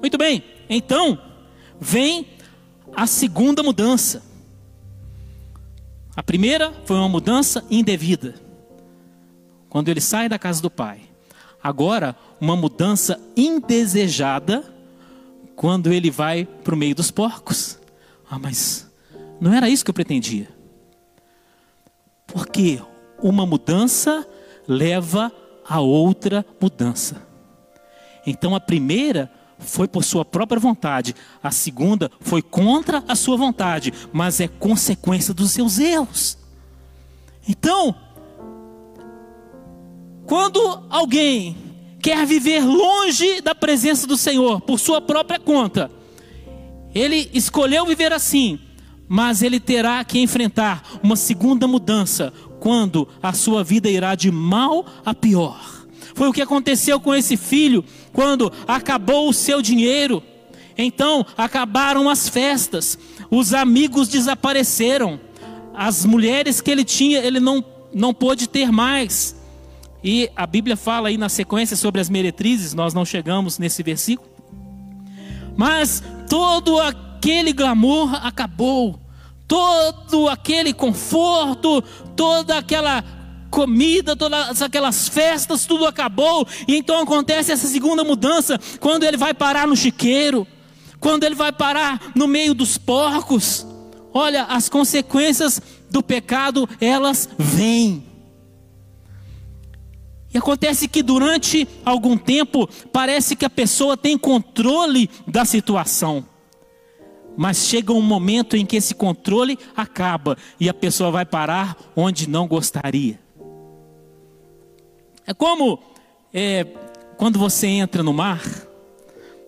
Muito 0.00 0.18
bem, 0.18 0.44
então 0.68 1.18
vem 1.80 2.26
a 2.94 3.06
segunda 3.06 3.62
mudança. 3.62 4.22
A 6.16 6.22
primeira 6.22 6.72
foi 6.84 6.96
uma 6.96 7.08
mudança 7.08 7.64
indevida, 7.70 8.34
quando 9.68 9.88
ele 9.88 10.00
sai 10.00 10.28
da 10.28 10.38
casa 10.38 10.62
do 10.62 10.70
pai. 10.70 11.00
Agora, 11.62 12.14
uma 12.40 12.54
mudança 12.54 13.18
indesejada, 13.36 14.73
quando 15.56 15.92
ele 15.92 16.10
vai 16.10 16.44
para 16.44 16.74
o 16.74 16.78
meio 16.78 16.94
dos 16.94 17.10
porcos. 17.10 17.78
Ah, 18.30 18.38
mas 18.38 18.90
não 19.40 19.52
era 19.52 19.68
isso 19.68 19.84
que 19.84 19.90
eu 19.90 19.94
pretendia. 19.94 20.48
Porque 22.26 22.80
uma 23.22 23.46
mudança 23.46 24.26
leva 24.66 25.32
a 25.66 25.80
outra 25.80 26.44
mudança. 26.60 27.26
Então 28.26 28.54
a 28.54 28.60
primeira 28.60 29.30
foi 29.58 29.86
por 29.86 30.02
sua 30.04 30.24
própria 30.24 30.60
vontade, 30.60 31.14
a 31.42 31.50
segunda 31.50 32.10
foi 32.20 32.42
contra 32.42 33.02
a 33.08 33.14
sua 33.14 33.36
vontade, 33.36 33.92
mas 34.12 34.40
é 34.40 34.48
consequência 34.48 35.32
dos 35.32 35.52
seus 35.52 35.78
erros. 35.78 36.36
Então, 37.48 37.94
quando 40.26 40.86
alguém 40.90 41.56
quer 42.04 42.26
viver 42.26 42.62
longe 42.62 43.40
da 43.40 43.54
presença 43.54 44.06
do 44.06 44.14
Senhor 44.14 44.60
por 44.60 44.78
sua 44.78 45.00
própria 45.00 45.40
conta, 45.40 45.90
ele 46.94 47.30
escolheu 47.32 47.86
viver 47.86 48.12
assim, 48.12 48.58
mas 49.08 49.42
ele 49.42 49.58
terá 49.58 50.04
que 50.04 50.18
enfrentar 50.18 50.82
uma 51.02 51.16
segunda 51.16 51.66
mudança 51.66 52.30
quando 52.60 53.08
a 53.22 53.32
sua 53.32 53.64
vida 53.64 53.88
irá 53.88 54.14
de 54.14 54.30
mal 54.30 54.84
a 55.02 55.14
pior. 55.14 55.86
Foi 56.14 56.28
o 56.28 56.32
que 56.32 56.42
aconteceu 56.42 57.00
com 57.00 57.14
esse 57.14 57.38
filho 57.38 57.82
quando 58.12 58.52
acabou 58.68 59.26
o 59.26 59.32
seu 59.32 59.62
dinheiro. 59.62 60.22
Então 60.76 61.24
acabaram 61.38 62.10
as 62.10 62.28
festas, 62.28 62.98
os 63.30 63.54
amigos 63.54 64.08
desapareceram, 64.08 65.18
as 65.72 66.04
mulheres 66.04 66.60
que 66.60 66.70
ele 66.70 66.84
tinha, 66.84 67.20
ele 67.20 67.40
não, 67.40 67.64
não 67.94 68.12
pôde 68.12 68.46
ter 68.46 68.70
mais. 68.70 69.33
E 70.04 70.30
a 70.36 70.46
Bíblia 70.46 70.76
fala 70.76 71.08
aí 71.08 71.16
na 71.16 71.30
sequência 71.30 71.76
sobre 71.76 72.00
as 72.00 72.10
meretrizes, 72.10 72.74
nós 72.74 72.92
não 72.92 73.04
chegamos 73.04 73.58
nesse 73.58 73.82
versículo. 73.82 74.28
Mas 75.56 76.02
todo 76.28 76.78
aquele 76.78 77.52
glamour 77.52 78.14
acabou 78.24 79.00
todo 79.46 80.28
aquele 80.28 80.72
conforto, 80.72 81.82
toda 82.16 82.58
aquela 82.58 83.04
comida, 83.50 84.16
todas 84.16 84.62
aquelas 84.62 85.08
festas, 85.08 85.64
tudo 85.64 85.86
acabou. 85.86 86.46
E 86.66 86.76
então 86.76 87.00
acontece 87.00 87.52
essa 87.52 87.66
segunda 87.66 88.02
mudança, 88.02 88.58
quando 88.80 89.04
ele 89.04 89.16
vai 89.16 89.34
parar 89.34 89.66
no 89.66 89.76
chiqueiro, 89.76 90.46
quando 90.98 91.24
ele 91.24 91.34
vai 91.34 91.52
parar 91.52 92.12
no 92.14 92.26
meio 92.26 92.54
dos 92.54 92.78
porcos. 92.78 93.66
Olha, 94.12 94.44
as 94.44 94.68
consequências 94.68 95.60
do 95.90 96.02
pecado, 96.02 96.68
elas 96.80 97.28
vêm. 97.38 98.13
E 100.34 100.38
acontece 100.38 100.88
que 100.88 101.00
durante 101.00 101.66
algum 101.84 102.18
tempo 102.18 102.68
parece 102.92 103.36
que 103.36 103.44
a 103.44 103.50
pessoa 103.50 103.96
tem 103.96 104.18
controle 104.18 105.08
da 105.28 105.44
situação. 105.44 106.26
Mas 107.36 107.68
chega 107.68 107.92
um 107.92 108.02
momento 108.02 108.56
em 108.56 108.66
que 108.66 108.76
esse 108.76 108.96
controle 108.96 109.56
acaba 109.76 110.36
e 110.58 110.68
a 110.68 110.74
pessoa 110.74 111.12
vai 111.12 111.24
parar 111.24 111.76
onde 111.94 112.28
não 112.28 112.48
gostaria. 112.48 113.20
É 115.24 115.32
como 115.32 115.78
é, 116.32 116.66
quando 117.16 117.38
você 117.38 117.68
entra 117.68 118.02
no 118.02 118.12
mar, 118.12 118.42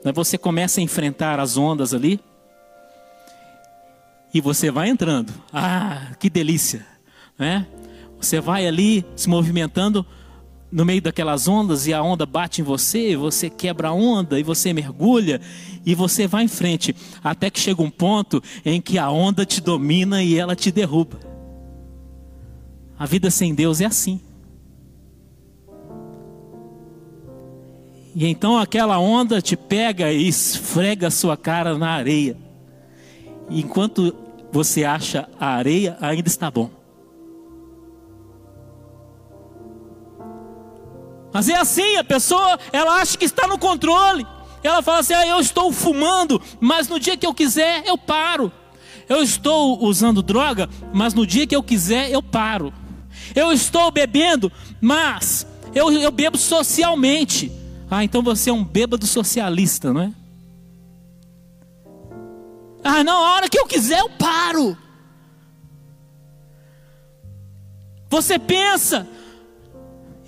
né, 0.04 0.12
você 0.12 0.38
começa 0.38 0.80
a 0.80 0.84
enfrentar 0.84 1.40
as 1.40 1.56
ondas 1.56 1.92
ali, 1.92 2.20
e 4.32 4.40
você 4.40 4.70
vai 4.70 4.88
entrando. 4.88 5.32
Ah, 5.52 6.12
que 6.20 6.30
delícia! 6.30 6.86
Né? 7.38 7.66
Você 8.20 8.40
vai 8.40 8.66
ali 8.66 9.04
se 9.16 9.28
movimentando, 9.28 10.06
no 10.70 10.84
meio 10.84 11.00
daquelas 11.00 11.46
ondas 11.46 11.86
e 11.86 11.94
a 11.94 12.02
onda 12.02 12.26
bate 12.26 12.60
em 12.60 12.64
você, 12.64 13.16
você 13.16 13.48
quebra 13.48 13.88
a 13.88 13.92
onda 13.92 14.38
e 14.38 14.42
você 14.42 14.72
mergulha 14.72 15.40
e 15.84 15.94
você 15.94 16.26
vai 16.26 16.44
em 16.44 16.48
frente, 16.48 16.94
até 17.22 17.48
que 17.48 17.60
chega 17.60 17.82
um 17.82 17.90
ponto 17.90 18.42
em 18.64 18.80
que 18.80 18.98
a 18.98 19.10
onda 19.10 19.46
te 19.46 19.60
domina 19.60 20.22
e 20.22 20.36
ela 20.36 20.56
te 20.56 20.72
derruba. 20.72 21.18
A 22.98 23.06
vida 23.06 23.30
sem 23.30 23.54
Deus 23.54 23.80
é 23.80 23.86
assim. 23.86 24.20
E 28.14 28.26
então 28.26 28.58
aquela 28.58 28.98
onda 28.98 29.42
te 29.42 29.56
pega 29.56 30.10
e 30.10 30.26
esfrega 30.26 31.08
a 31.08 31.10
sua 31.10 31.36
cara 31.36 31.76
na 31.76 31.90
areia. 31.90 32.36
E 33.50 33.60
enquanto 33.60 34.16
você 34.50 34.84
acha 34.84 35.28
a 35.38 35.48
areia, 35.48 35.98
ainda 36.00 36.26
está 36.26 36.50
bom. 36.50 36.70
Mas 41.36 41.50
é 41.50 41.54
assim, 41.54 41.96
a 41.96 42.02
pessoa, 42.02 42.58
ela 42.72 42.94
acha 42.94 43.18
que 43.18 43.26
está 43.26 43.46
no 43.46 43.58
controle. 43.58 44.26
Ela 44.62 44.80
fala 44.80 45.00
assim: 45.00 45.12
ah, 45.12 45.26
eu 45.26 45.38
estou 45.38 45.70
fumando, 45.70 46.40
mas 46.58 46.88
no 46.88 46.98
dia 46.98 47.14
que 47.14 47.26
eu 47.26 47.34
quiser, 47.34 47.86
eu 47.86 47.98
paro. 47.98 48.50
Eu 49.06 49.22
estou 49.22 49.84
usando 49.84 50.22
droga, 50.22 50.66
mas 50.94 51.12
no 51.12 51.26
dia 51.26 51.46
que 51.46 51.54
eu 51.54 51.62
quiser, 51.62 52.10
eu 52.10 52.22
paro. 52.22 52.72
Eu 53.34 53.52
estou 53.52 53.90
bebendo, 53.90 54.50
mas 54.80 55.46
eu, 55.74 55.92
eu 55.92 56.10
bebo 56.10 56.38
socialmente. 56.38 57.52
Ah, 57.90 58.02
então 58.02 58.22
você 58.22 58.48
é 58.48 58.52
um 58.54 58.64
bêbado 58.64 59.06
socialista, 59.06 59.92
não 59.92 60.00
é? 60.00 60.12
Ah, 62.82 63.04
não, 63.04 63.22
a 63.22 63.34
hora 63.34 63.48
que 63.50 63.58
eu 63.58 63.66
quiser, 63.66 64.00
eu 64.00 64.08
paro. 64.08 64.74
Você 68.08 68.38
pensa, 68.38 69.06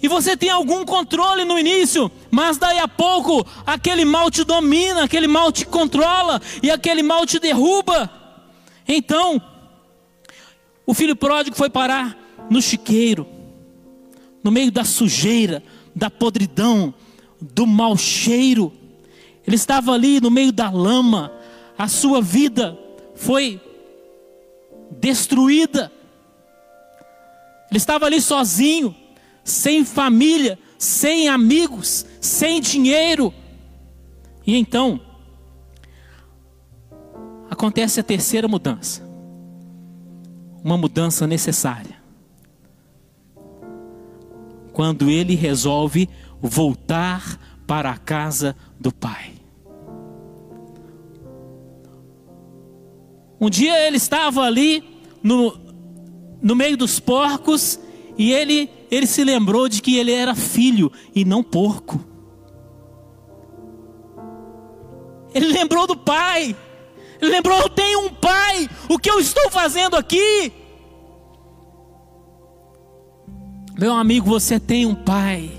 e 0.02 0.06
você 0.06 0.36
tem 0.36 0.48
algum 0.48 0.84
controle 0.84 1.44
no 1.44 1.58
início, 1.58 2.10
mas 2.30 2.56
daí 2.56 2.78
a 2.78 2.86
pouco 2.86 3.44
aquele 3.66 4.04
mal 4.04 4.30
te 4.30 4.44
domina, 4.44 5.04
aquele 5.04 5.26
mal 5.26 5.50
te 5.50 5.66
controla 5.66 6.40
e 6.62 6.70
aquele 6.70 7.02
mal 7.02 7.26
te 7.26 7.38
derruba. 7.40 8.10
Então, 8.86 9.42
o 10.86 10.94
filho 10.94 11.16
pródigo 11.16 11.56
foi 11.56 11.68
parar 11.68 12.16
no 12.48 12.62
chiqueiro, 12.62 13.26
no 14.42 14.52
meio 14.52 14.70
da 14.70 14.84
sujeira, 14.84 15.62
da 15.94 16.08
podridão, 16.08 16.94
do 17.40 17.66
mau 17.66 17.96
cheiro. 17.96 18.72
Ele 19.44 19.56
estava 19.56 19.92
ali 19.92 20.20
no 20.20 20.30
meio 20.30 20.52
da 20.52 20.70
lama, 20.70 21.32
a 21.76 21.88
sua 21.88 22.22
vida 22.22 22.78
foi 23.16 23.60
destruída. 24.92 25.90
Ele 27.68 27.78
estava 27.78 28.06
ali 28.06 28.20
sozinho 28.20 28.94
sem 29.48 29.84
família, 29.84 30.58
sem 30.78 31.28
amigos, 31.28 32.06
sem 32.20 32.60
dinheiro. 32.60 33.32
E 34.46 34.56
então, 34.56 35.00
acontece 37.50 38.00
a 38.00 38.02
terceira 38.02 38.46
mudança. 38.46 39.02
Uma 40.62 40.76
mudança 40.76 41.26
necessária. 41.26 41.96
Quando 44.72 45.10
ele 45.10 45.34
resolve 45.34 46.08
voltar 46.40 47.38
para 47.66 47.90
a 47.90 47.98
casa 47.98 48.54
do 48.78 48.92
pai. 48.92 49.32
Um 53.40 53.48
dia 53.48 53.86
ele 53.86 53.96
estava 53.96 54.42
ali 54.42 54.82
no, 55.22 55.56
no 56.42 56.56
meio 56.56 56.76
dos 56.76 56.98
porcos 56.98 57.78
e 58.16 58.32
ele, 58.32 58.68
ele 58.90 59.06
se 59.06 59.24
lembrou 59.24 59.68
de 59.68 59.80
que 59.82 59.96
ele 59.96 60.12
era 60.12 60.34
filho 60.34 60.90
e 61.14 61.24
não 61.24 61.42
porco. 61.42 62.00
Ele 65.34 65.48
lembrou 65.48 65.86
do 65.86 65.96
pai. 65.96 66.56
Ele 67.20 67.30
lembrou: 67.30 67.58
eu 67.58 67.68
tenho 67.68 68.06
um 68.06 68.14
pai. 68.14 68.68
O 68.88 68.98
que 68.98 69.10
eu 69.10 69.20
estou 69.20 69.50
fazendo 69.50 69.96
aqui? 69.96 70.52
Meu 73.78 73.94
amigo, 73.94 74.26
você 74.26 74.58
tem 74.58 74.86
um 74.86 74.94
pai. 74.94 75.50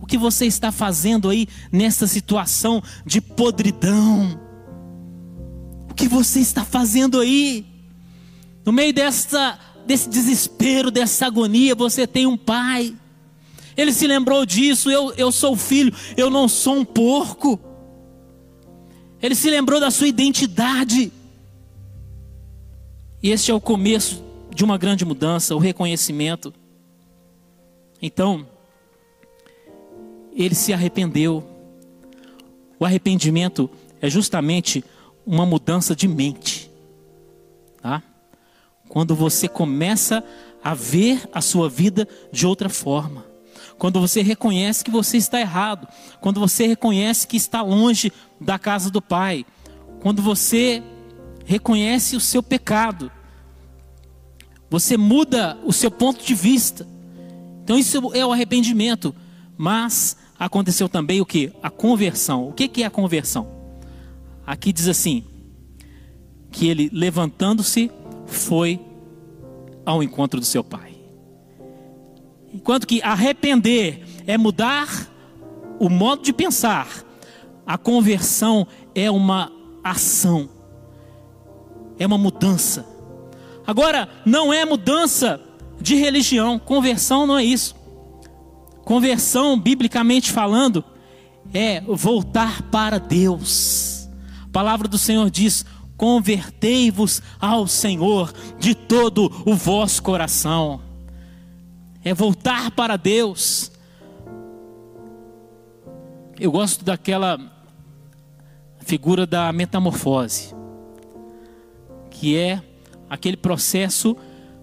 O 0.00 0.06
que 0.06 0.18
você 0.18 0.46
está 0.46 0.72
fazendo 0.72 1.28
aí 1.28 1.46
nessa 1.70 2.06
situação 2.06 2.82
de 3.06 3.20
podridão? 3.20 4.50
que 6.00 6.08
você 6.08 6.40
está 6.40 6.64
fazendo 6.64 7.20
aí? 7.20 7.66
No 8.64 8.72
meio 8.72 8.90
dessa, 8.90 9.58
desse 9.90 10.08
desespero, 10.08 10.88
dessa 10.88 11.26
agonia, 11.26 11.74
você 11.74 12.06
tem 12.06 12.24
um 12.24 12.36
pai. 12.36 12.94
Ele 13.76 13.92
se 13.92 14.06
lembrou 14.06 14.46
disso. 14.46 14.88
Eu, 14.88 15.12
eu 15.14 15.32
sou 15.32 15.56
filho, 15.56 15.92
eu 16.16 16.30
não 16.30 16.46
sou 16.46 16.76
um 16.76 16.84
porco. 16.84 17.58
Ele 19.20 19.34
se 19.34 19.50
lembrou 19.50 19.80
da 19.80 19.90
sua 19.90 20.06
identidade. 20.06 21.12
E 23.20 23.30
este 23.30 23.50
é 23.50 23.54
o 23.54 23.60
começo 23.60 24.22
de 24.54 24.62
uma 24.62 24.78
grande 24.78 25.04
mudança, 25.04 25.56
o 25.56 25.58
reconhecimento. 25.58 26.54
Então, 28.00 28.46
ele 30.32 30.54
se 30.54 30.72
arrependeu. 30.72 31.44
O 32.78 32.84
arrependimento 32.84 33.68
é 34.00 34.08
justamente 34.08 34.84
uma 35.26 35.44
mudança 35.44 35.96
de 35.96 36.06
mente. 36.06 36.70
Tá? 37.82 38.00
Quando 38.90 39.14
você 39.14 39.46
começa 39.46 40.22
a 40.62 40.74
ver 40.74 41.22
a 41.32 41.40
sua 41.40 41.68
vida 41.68 42.08
de 42.32 42.44
outra 42.44 42.68
forma. 42.68 43.24
Quando 43.78 44.00
você 44.00 44.20
reconhece 44.20 44.84
que 44.84 44.90
você 44.90 45.16
está 45.16 45.40
errado. 45.40 45.86
Quando 46.20 46.40
você 46.40 46.66
reconhece 46.66 47.24
que 47.24 47.36
está 47.36 47.62
longe 47.62 48.12
da 48.40 48.58
casa 48.58 48.90
do 48.90 49.00
Pai. 49.00 49.46
Quando 50.00 50.20
você 50.20 50.82
reconhece 51.46 52.16
o 52.16 52.20
seu 52.20 52.42
pecado. 52.42 53.12
Você 54.68 54.96
muda 54.96 55.56
o 55.64 55.72
seu 55.72 55.90
ponto 55.90 56.24
de 56.24 56.34
vista. 56.34 56.84
Então 57.62 57.78
isso 57.78 58.10
é 58.12 58.26
o 58.26 58.32
arrependimento. 58.32 59.14
Mas 59.56 60.16
aconteceu 60.36 60.88
também 60.88 61.20
o 61.20 61.26
que? 61.26 61.52
A 61.62 61.70
conversão. 61.70 62.48
O 62.48 62.52
que 62.52 62.82
é 62.82 62.86
a 62.86 62.90
conversão? 62.90 63.46
Aqui 64.44 64.72
diz 64.72 64.88
assim: 64.88 65.24
que 66.50 66.68
ele 66.68 66.90
levantando-se 66.92 67.90
foi 68.30 68.80
ao 69.84 70.02
encontro 70.02 70.40
do 70.40 70.46
seu 70.46 70.62
pai. 70.62 70.94
Enquanto 72.52 72.86
que 72.86 73.02
arrepender 73.02 74.04
é 74.26 74.36
mudar 74.36 74.88
o 75.78 75.88
modo 75.88 76.22
de 76.22 76.32
pensar, 76.32 76.88
a 77.66 77.78
conversão 77.78 78.66
é 78.94 79.10
uma 79.10 79.50
ação, 79.82 80.48
é 81.98 82.06
uma 82.06 82.18
mudança. 82.18 82.86
Agora, 83.66 84.08
não 84.26 84.52
é 84.52 84.64
mudança 84.64 85.40
de 85.80 85.94
religião, 85.94 86.58
conversão 86.58 87.26
não 87.26 87.38
é 87.38 87.44
isso. 87.44 87.74
Conversão, 88.84 89.58
biblicamente 89.58 90.32
falando, 90.32 90.84
é 91.54 91.80
voltar 91.80 92.62
para 92.62 92.98
Deus. 92.98 94.08
A 94.44 94.48
palavra 94.50 94.88
do 94.88 94.98
Senhor 94.98 95.30
diz: 95.30 95.64
convertei-vos 96.00 97.20
ao 97.38 97.66
Senhor 97.66 98.32
de 98.58 98.74
todo 98.74 99.30
o 99.44 99.54
vosso 99.54 100.02
coração. 100.02 100.80
É 102.02 102.14
voltar 102.14 102.70
para 102.70 102.96
Deus. 102.96 103.70
Eu 106.38 106.50
gosto 106.50 106.82
daquela 106.86 107.38
figura 108.78 109.26
da 109.26 109.52
metamorfose, 109.52 110.54
que 112.10 112.34
é 112.34 112.62
aquele 113.10 113.36
processo 113.36 114.16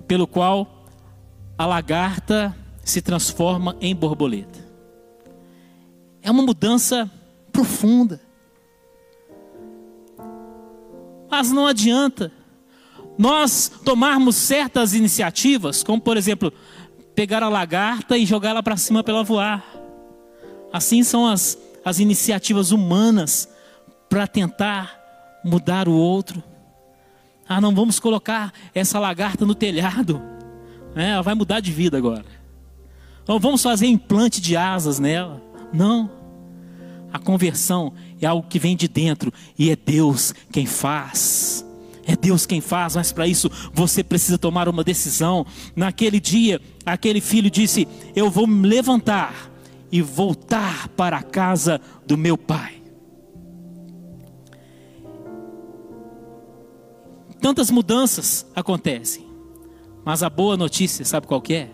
pelo 0.07 0.25
qual 0.25 0.87
a 1.55 1.67
lagarta 1.67 2.57
se 2.83 2.99
transforma 2.99 3.77
em 3.79 3.95
borboleta. 3.95 4.57
É 6.19 6.31
uma 6.31 6.41
mudança 6.41 7.07
profunda. 7.51 8.26
Mas 11.29 11.51
não 11.51 11.67
adianta 11.67 12.31
nós 13.17 13.71
tomarmos 13.83 14.35
certas 14.35 14.93
iniciativas, 14.93 15.81
como 15.83 15.99
por 15.99 16.17
exemplo, 16.17 16.53
pegar 17.15 17.41
a 17.41 17.49
lagarta 17.49 18.17
e 18.17 18.25
jogar 18.25 18.51
ela 18.51 18.63
para 18.63 18.77
cima 18.77 19.03
para 19.03 19.15
ela 19.15 19.23
voar. 19.23 19.65
Assim 20.71 21.03
são 21.03 21.25
as, 21.25 21.57
as 21.83 21.99
iniciativas 21.99 22.71
humanas 22.71 23.49
para 24.07 24.27
tentar 24.27 24.97
mudar 25.43 25.87
o 25.87 25.93
outro. 25.93 26.43
Ah, 27.49 27.59
não 27.59 27.73
vamos 27.73 27.99
colocar 27.99 28.53
essa 28.75 28.99
lagarta 28.99 29.45
no 29.45 29.55
telhado. 29.55 30.21
É, 30.95 31.11
ela 31.11 31.23
vai 31.23 31.33
mudar 31.33 31.59
de 31.59 31.71
vida 31.71 31.97
agora. 31.97 32.25
Então 33.23 33.39
vamos 33.39 33.63
fazer 33.63 33.87
implante 33.87 34.39
de 34.39 34.55
asas 34.55 34.99
nela. 34.99 35.41
Não. 35.73 36.09
A 37.11 37.17
conversão 37.17 37.93
é 38.21 38.25
algo 38.25 38.47
que 38.47 38.59
vem 38.59 38.75
de 38.75 38.87
dentro 38.87 39.31
e 39.57 39.69
é 39.69 39.75
Deus 39.75 40.33
quem 40.51 40.65
faz. 40.65 41.65
É 42.05 42.15
Deus 42.15 42.45
quem 42.45 42.61
faz, 42.61 42.95
mas 42.95 43.11
para 43.11 43.27
isso 43.27 43.51
você 43.73 44.01
precisa 44.01 44.37
tomar 44.37 44.69
uma 44.69 44.83
decisão. 44.83 45.45
Naquele 45.75 46.21
dia, 46.21 46.61
aquele 46.85 47.19
filho 47.19 47.51
disse: 47.51 47.85
Eu 48.15 48.31
vou 48.31 48.47
me 48.47 48.65
levantar 48.65 49.51
e 49.91 50.01
voltar 50.01 50.87
para 50.89 51.17
a 51.17 51.23
casa 51.23 51.81
do 52.05 52.17
meu 52.17 52.37
pai. 52.37 52.81
Tantas 57.41 57.69
mudanças 57.69 58.45
acontecem, 58.55 59.25
mas 60.03 60.23
a 60.23 60.29
boa 60.29 60.57
notícia, 60.57 61.05
sabe 61.05 61.27
qual 61.27 61.43
é? 61.49 61.69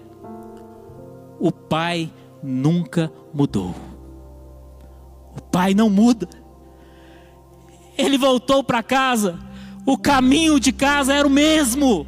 O 1.40 1.52
pai 1.52 2.12
nunca 2.42 3.12
mudou. 3.34 3.93
O 5.36 5.42
pai 5.42 5.74
não 5.74 5.90
muda. 5.90 6.28
Ele 7.98 8.18
voltou 8.18 8.64
para 8.64 8.84
casa. 8.84 9.40
O 9.86 9.98
caminho 9.98 10.60
de 10.60 10.72
casa 10.72 11.14
era 11.14 11.28
o 11.28 11.32
mesmo. 11.32 12.08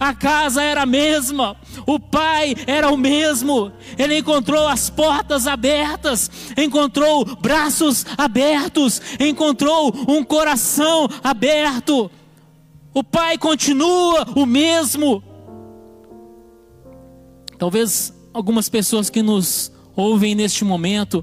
A 0.00 0.14
casa 0.14 0.62
era 0.62 0.84
a 0.84 0.86
mesma, 0.86 1.54
o 1.86 2.00
pai 2.00 2.54
era 2.66 2.90
o 2.90 2.96
mesmo. 2.96 3.70
Ele 3.98 4.16
encontrou 4.16 4.66
as 4.66 4.88
portas 4.88 5.46
abertas, 5.46 6.30
encontrou 6.56 7.22
braços 7.36 8.06
abertos, 8.16 9.02
encontrou 9.20 9.94
um 10.08 10.24
coração 10.24 11.06
aberto. 11.22 12.10
O 12.94 13.04
pai 13.04 13.36
continua 13.36 14.26
o 14.34 14.46
mesmo. 14.46 15.22
Talvez 17.58 18.10
algumas 18.32 18.70
pessoas 18.70 19.10
que 19.10 19.20
nos 19.22 19.70
ouvem 19.94 20.34
neste 20.34 20.64
momento 20.64 21.22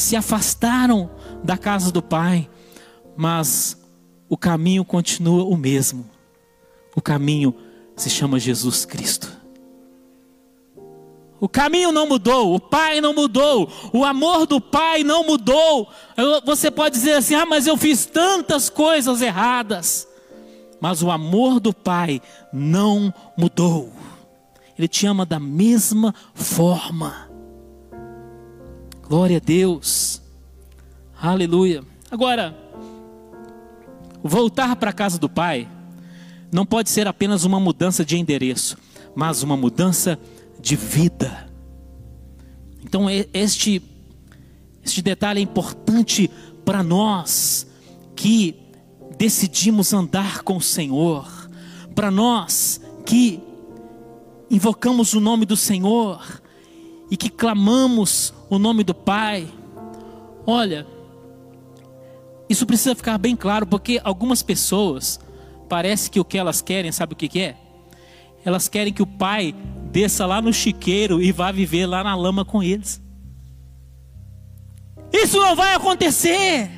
se 0.00 0.16
afastaram 0.16 1.10
da 1.44 1.56
casa 1.56 1.92
do 1.92 2.02
Pai, 2.02 2.48
mas 3.16 3.76
o 4.28 4.36
caminho 4.36 4.84
continua 4.84 5.44
o 5.44 5.56
mesmo. 5.56 6.08
O 6.96 7.02
caminho 7.02 7.54
se 7.96 8.08
chama 8.08 8.38
Jesus 8.38 8.84
Cristo. 8.84 9.30
O 11.38 11.48
caminho 11.48 11.90
não 11.90 12.06
mudou, 12.06 12.54
o 12.54 12.60
Pai 12.60 13.00
não 13.00 13.14
mudou, 13.14 13.70
o 13.92 14.04
amor 14.04 14.46
do 14.46 14.60
Pai 14.60 15.02
não 15.02 15.24
mudou. 15.24 15.88
Você 16.44 16.70
pode 16.70 16.96
dizer 16.96 17.14
assim: 17.14 17.34
ah, 17.34 17.46
mas 17.46 17.66
eu 17.66 17.76
fiz 17.76 18.04
tantas 18.04 18.68
coisas 18.68 19.22
erradas. 19.22 20.06
Mas 20.80 21.02
o 21.02 21.10
amor 21.10 21.60
do 21.60 21.74
Pai 21.74 22.22
não 22.52 23.12
mudou. 23.36 23.92
Ele 24.78 24.88
te 24.88 25.06
ama 25.06 25.26
da 25.26 25.38
mesma 25.38 26.14
forma. 26.34 27.29
Glória 29.10 29.38
a 29.38 29.40
Deus. 29.40 30.22
Aleluia. 31.20 31.82
Agora, 32.12 32.56
voltar 34.22 34.76
para 34.76 34.90
a 34.90 34.92
casa 34.92 35.18
do 35.18 35.28
Pai 35.28 35.68
não 36.52 36.64
pode 36.64 36.90
ser 36.90 37.08
apenas 37.08 37.42
uma 37.42 37.58
mudança 37.58 38.04
de 38.04 38.16
endereço, 38.16 38.78
mas 39.12 39.42
uma 39.42 39.56
mudança 39.56 40.16
de 40.60 40.76
vida. 40.76 41.50
Então, 42.84 43.06
este, 43.34 43.82
este 44.84 45.02
detalhe 45.02 45.40
é 45.40 45.42
importante 45.42 46.30
para 46.64 46.80
nós 46.80 47.66
que 48.14 48.54
decidimos 49.18 49.92
andar 49.92 50.42
com 50.42 50.58
o 50.58 50.62
Senhor, 50.62 51.28
para 51.96 52.12
nós 52.12 52.80
que 53.04 53.40
invocamos 54.48 55.14
o 55.14 55.20
nome 55.20 55.44
do 55.44 55.56
Senhor 55.56 56.40
e 57.10 57.16
que 57.16 57.28
clamamos 57.28 58.32
o 58.50 58.58
nome 58.58 58.84
do 58.84 58.92
Pai. 58.92 59.48
Olha, 60.44 60.86
isso 62.48 62.66
precisa 62.66 62.96
ficar 62.96 63.16
bem 63.16 63.36
claro, 63.36 63.64
porque 63.64 64.00
algumas 64.02 64.42
pessoas, 64.42 65.20
parece 65.68 66.10
que 66.10 66.18
o 66.18 66.24
que 66.24 66.36
elas 66.36 66.60
querem, 66.60 66.90
sabe 66.90 67.12
o 67.12 67.16
que, 67.16 67.28
que 67.28 67.40
é? 67.40 67.56
Elas 68.44 68.68
querem 68.68 68.92
que 68.92 69.02
o 69.02 69.06
pai 69.06 69.54
desça 69.92 70.26
lá 70.26 70.42
no 70.42 70.52
chiqueiro 70.52 71.22
e 71.22 71.30
vá 71.30 71.52
viver 71.52 71.86
lá 71.86 72.02
na 72.02 72.16
lama 72.16 72.44
com 72.44 72.62
eles. 72.62 73.00
Isso 75.12 75.38
não 75.38 75.54
vai 75.54 75.74
acontecer. 75.74 76.70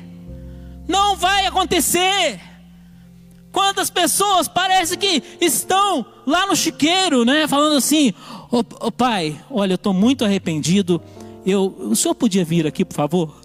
Não 0.87 1.15
vai 1.15 1.45
acontecer. 1.47 2.39
Quantas 3.51 3.89
pessoas 3.89 4.47
parece 4.47 4.97
que 4.97 5.23
estão 5.39 6.05
lá 6.25 6.45
no 6.45 6.55
chiqueiro, 6.55 7.23
né, 7.23 7.47
falando 7.47 7.77
assim: 7.77 8.13
"Ô 8.51 8.59
oh, 8.59 8.65
oh, 8.81 8.91
pai, 8.91 9.39
olha, 9.49 9.73
eu 9.73 9.75
estou 9.75 9.93
muito 9.93 10.25
arrependido. 10.25 11.01
Eu, 11.45 11.65
o 11.65 11.95
senhor 11.95 12.15
podia 12.15 12.45
vir 12.45 12.65
aqui, 12.65 12.85
por 12.85 12.95
favor? 12.95 13.41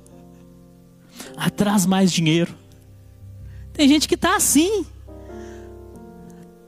Atrás 1.36 1.84
mais 1.84 2.12
dinheiro. 2.12 2.54
Tem 3.72 3.88
gente 3.88 4.06
que 4.06 4.14
está 4.14 4.36
assim. 4.36 4.86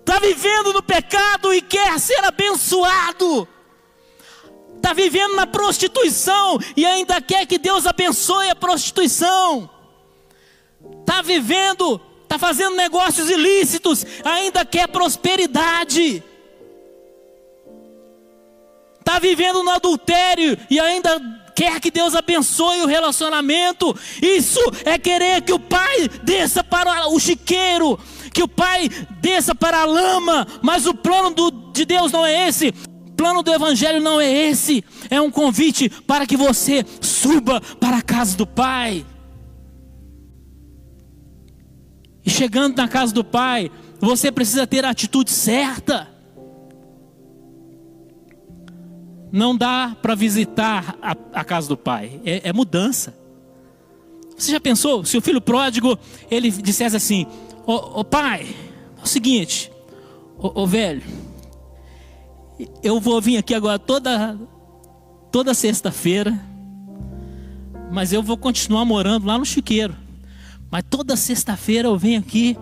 Está 0.01 0.19
vivendo 0.19 0.73
no 0.73 0.83
pecado 0.83 1.55
e 1.55 1.63
quer 1.63 1.99
ser 2.01 2.25
abençoado. 2.25 3.47
Está 4.77 4.93
vivendo 4.93 5.37
na 5.37 5.47
prostituição 5.47 6.59
e 6.77 6.87
ainda 6.87 7.21
quer 7.21 7.47
que 7.47 7.59
Deus 7.59 7.87
abençoe 7.87 8.49
a 8.49 8.57
prostituição. 8.57 9.71
Está 11.01 11.23
vivendo, 11.23 12.01
está 12.23 12.39
fazendo 12.39 12.77
negócios 12.77 13.29
ilícitos, 13.29 14.05
ainda 14.25 14.65
quer 14.65 14.89
prosperidade. 14.89 16.25
Está 19.11 19.19
vivendo 19.19 19.65
no 19.65 19.71
adultério 19.71 20.57
e 20.71 20.79
ainda 20.79 21.21
quer 21.57 21.81
que 21.81 21.91
Deus 21.91 22.15
abençoe 22.15 22.83
o 22.83 22.87
relacionamento. 22.87 23.93
Isso 24.23 24.61
é 24.85 24.97
querer 24.99 25.43
que 25.43 25.53
o 25.53 25.59
pai 25.59 26.09
desça 26.23 26.63
para 26.63 27.09
o 27.09 27.19
chiqueiro, 27.19 27.99
que 28.33 28.41
o 28.41 28.47
pai 28.47 28.89
desça 29.21 29.53
para 29.53 29.81
a 29.81 29.85
lama, 29.85 30.47
mas 30.63 30.87
o 30.87 30.95
plano 30.95 31.31
do, 31.31 31.51
de 31.73 31.85
Deus 31.85 32.13
não 32.13 32.25
é 32.25 32.47
esse. 32.47 32.69
O 32.69 33.13
plano 33.17 33.43
do 33.43 33.53
evangelho 33.53 34.01
não 34.01 34.21
é 34.21 34.31
esse. 34.31 34.85
É 35.11 35.21
um 35.21 35.29
convite 35.29 35.91
para 36.07 36.25
que 36.25 36.37
você 36.37 36.87
suba 37.01 37.61
para 37.81 37.97
a 37.97 38.03
casa 38.03 38.37
do 38.37 38.47
pai. 38.47 39.05
E 42.25 42.31
chegando 42.31 42.77
na 42.77 42.87
casa 42.87 43.13
do 43.13 43.25
pai, 43.25 43.73
você 43.99 44.31
precisa 44.31 44.69
ter 44.69 44.85
a 44.85 44.91
atitude 44.91 45.33
certa. 45.33 46.20
Não 49.33 49.57
dá 49.57 49.97
para 50.03 50.15
visitar 50.15 50.97
a, 51.01 51.17
a, 51.33 51.45
casa 51.45 51.69
do 51.69 51.77
pai, 51.77 52.21
é, 52.25 52.49
é, 52.49 52.53
mudança. 52.53 53.17
Você 54.37 54.51
já 54.53 54.61
pensou 54.61 55.05
se 55.05 55.17
o 55.17 55.21
filho 55.21 55.41
pródigo 55.41 55.99
ele 56.31 56.51
dissesse 56.51 56.97
assim: 56.97 57.27
Ô 57.67 57.73
oh, 57.73 58.01
oh, 58.01 58.05
pai, 58.05 58.55
é 58.99 59.03
o 59.03 59.07
seguinte, 59.07 59.71
ô 60.37 60.51
oh, 60.55 60.67
velho, 60.67 61.03
eu 62.83 62.99
vou 62.99 63.21
vir 63.21 63.37
aqui 63.37 63.55
agora 63.55 63.79
toda, 63.79 64.39
toda 65.31 65.55
sexta-feira, 65.55 66.39
mas 67.93 68.13
eu 68.13 68.23
vou 68.23 68.37
continuar 68.37 68.85
morando 68.85 69.27
lá 69.27 69.39
no 69.39 69.45
chiqueiro. 69.45 69.97
Mas 70.71 70.85
toda 70.89 71.17
sexta-feira 71.17 71.89
eu 71.89 71.99
venho 71.99 72.21
aqui 72.21 72.57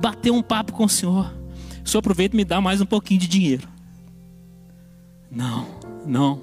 bater 0.00 0.30
um 0.30 0.42
papo 0.42 0.72
com 0.72 0.84
o 0.84 0.88
senhor. 0.88 1.32
O 1.84 1.88
senhor 1.88 1.98
aproveita 2.00 2.34
e 2.34 2.38
me 2.38 2.44
dá 2.44 2.60
mais 2.60 2.80
um 2.80 2.86
pouquinho 2.86 3.20
de 3.20 3.26
dinheiro. 3.26 3.68
Não. 5.30 5.79
Não. 6.06 6.40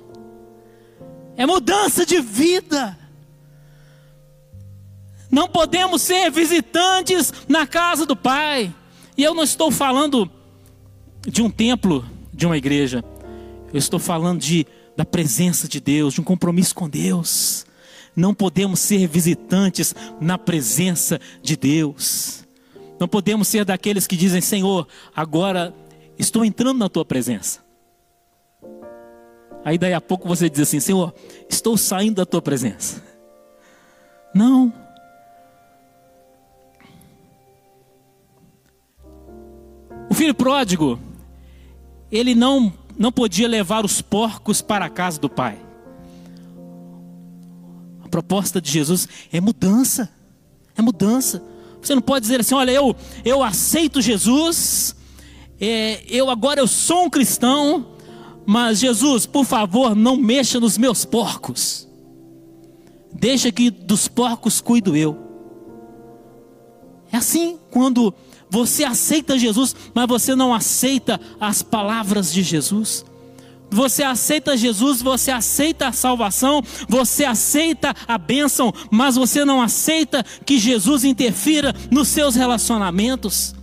É 1.35 1.45
mudança 1.45 2.05
de 2.05 2.19
vida. 2.19 2.97
Não 5.29 5.47
podemos 5.47 6.01
ser 6.01 6.31
visitantes 6.31 7.31
na 7.47 7.67
casa 7.67 8.05
do 8.05 8.15
Pai. 8.15 8.73
E 9.17 9.23
eu 9.23 9.33
não 9.33 9.43
estou 9.43 9.71
falando 9.71 10.29
de 11.27 11.41
um 11.41 11.49
templo, 11.49 12.05
de 12.33 12.45
uma 12.45 12.57
igreja. 12.57 13.03
Eu 13.71 13.77
estou 13.77 13.99
falando 13.99 14.39
de, 14.39 14.65
da 14.95 15.03
presença 15.03 15.67
de 15.67 15.79
Deus, 15.79 16.13
de 16.13 16.21
um 16.21 16.23
compromisso 16.23 16.73
com 16.73 16.89
Deus. 16.89 17.65
Não 18.15 18.33
podemos 18.33 18.79
ser 18.79 19.07
visitantes 19.07 19.93
na 20.19 20.37
presença 20.37 21.19
de 21.41 21.55
Deus. 21.55 22.45
Não 22.99 23.07
podemos 23.07 23.47
ser 23.47 23.65
daqueles 23.65 24.07
que 24.07 24.15
dizem: 24.15 24.41
Senhor, 24.41 24.87
agora 25.15 25.75
estou 26.17 26.43
entrando 26.43 26.79
na 26.79 26.89
tua 26.89 27.05
presença. 27.05 27.66
Aí 29.67 29.77
daí 29.77 29.93
a 29.93 29.99
pouco 29.99 30.29
você 30.29 30.49
diz 30.49 30.61
assim: 30.61 30.79
Senhor, 30.79 31.13
estou 31.49 31.75
saindo 31.75 32.15
da 32.15 32.25
tua 32.25 32.41
presença. 32.41 33.03
Não. 34.33 34.71
O 40.09 40.13
filho 40.13 40.33
pródigo, 40.33 40.97
ele 42.09 42.33
não, 42.33 42.71
não 42.97 43.11
podia 43.11 43.45
levar 43.45 43.83
os 43.83 44.01
porcos 44.01 44.61
para 44.61 44.85
a 44.85 44.89
casa 44.89 45.19
do 45.19 45.27
pai. 45.27 45.59
A 48.05 48.07
proposta 48.07 48.61
de 48.61 48.71
Jesus 48.71 49.05
é 49.33 49.41
mudança. 49.41 50.09
É 50.77 50.81
mudança. 50.81 51.43
Você 51.81 51.93
não 51.93 52.01
pode 52.01 52.21
dizer 52.21 52.39
assim: 52.39 52.55
olha, 52.55 52.71
eu, 52.71 52.95
eu 53.25 53.43
aceito 53.43 54.01
Jesus, 54.01 54.95
é, 55.59 56.05
eu 56.07 56.29
agora 56.29 56.61
eu 56.61 56.67
sou 56.67 57.03
um 57.03 57.09
cristão, 57.09 57.96
mas 58.49 58.79
Jesus, 58.79 59.25
por 59.25 59.43
favor, 59.43 59.93
não 59.93 60.15
mexa 60.15 60.57
nos 60.57 60.77
meus 60.77 61.03
porcos. 61.03 61.85
Deixa 63.13 63.51
que 63.51 63.69
dos 63.69 64.07
porcos 64.07 64.61
cuido 64.61 64.95
eu. 64.95 65.17
É 67.11 67.17
assim 67.17 67.59
quando 67.69 68.13
você 68.49 68.85
aceita 68.85 69.37
Jesus, 69.37 69.75
mas 69.93 70.07
você 70.07 70.33
não 70.33 70.53
aceita 70.53 71.19
as 71.41 71.61
palavras 71.61 72.31
de 72.31 72.41
Jesus. 72.41 73.03
Você 73.69 74.01
aceita 74.01 74.55
Jesus, 74.55 75.01
você 75.01 75.29
aceita 75.29 75.89
a 75.89 75.91
salvação, 75.91 76.63
você 76.87 77.25
aceita 77.25 77.93
a 78.07 78.17
bênção, 78.17 78.73
mas 78.89 79.17
você 79.17 79.43
não 79.43 79.61
aceita 79.61 80.23
que 80.45 80.57
Jesus 80.57 81.03
interfira 81.03 81.75
nos 81.91 82.07
seus 82.07 82.33
relacionamentos. 82.35 83.53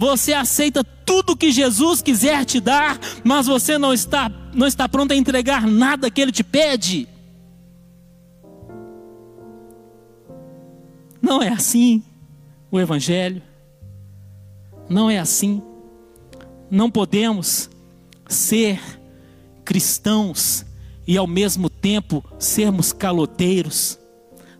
Você 0.00 0.32
aceita 0.32 0.82
tudo 0.82 1.36
que 1.36 1.52
Jesus 1.52 2.00
quiser 2.00 2.46
te 2.46 2.58
dar, 2.58 2.98
mas 3.22 3.46
você 3.46 3.76
não 3.76 3.92
está, 3.92 4.30
não 4.54 4.66
está 4.66 4.88
pronto 4.88 5.12
a 5.12 5.14
entregar 5.14 5.66
nada 5.66 6.10
que 6.10 6.22
Ele 6.22 6.32
te 6.32 6.42
pede. 6.42 7.06
Não 11.20 11.42
é 11.42 11.50
assim 11.50 12.02
o 12.70 12.80
Evangelho. 12.80 13.42
Não 14.88 15.10
é 15.10 15.18
assim. 15.18 15.62
Não 16.70 16.90
podemos 16.90 17.68
ser 18.26 18.80
cristãos 19.66 20.64
e 21.06 21.18
ao 21.18 21.26
mesmo 21.26 21.68
tempo 21.68 22.24
sermos 22.38 22.90
caloteiros. 22.90 23.98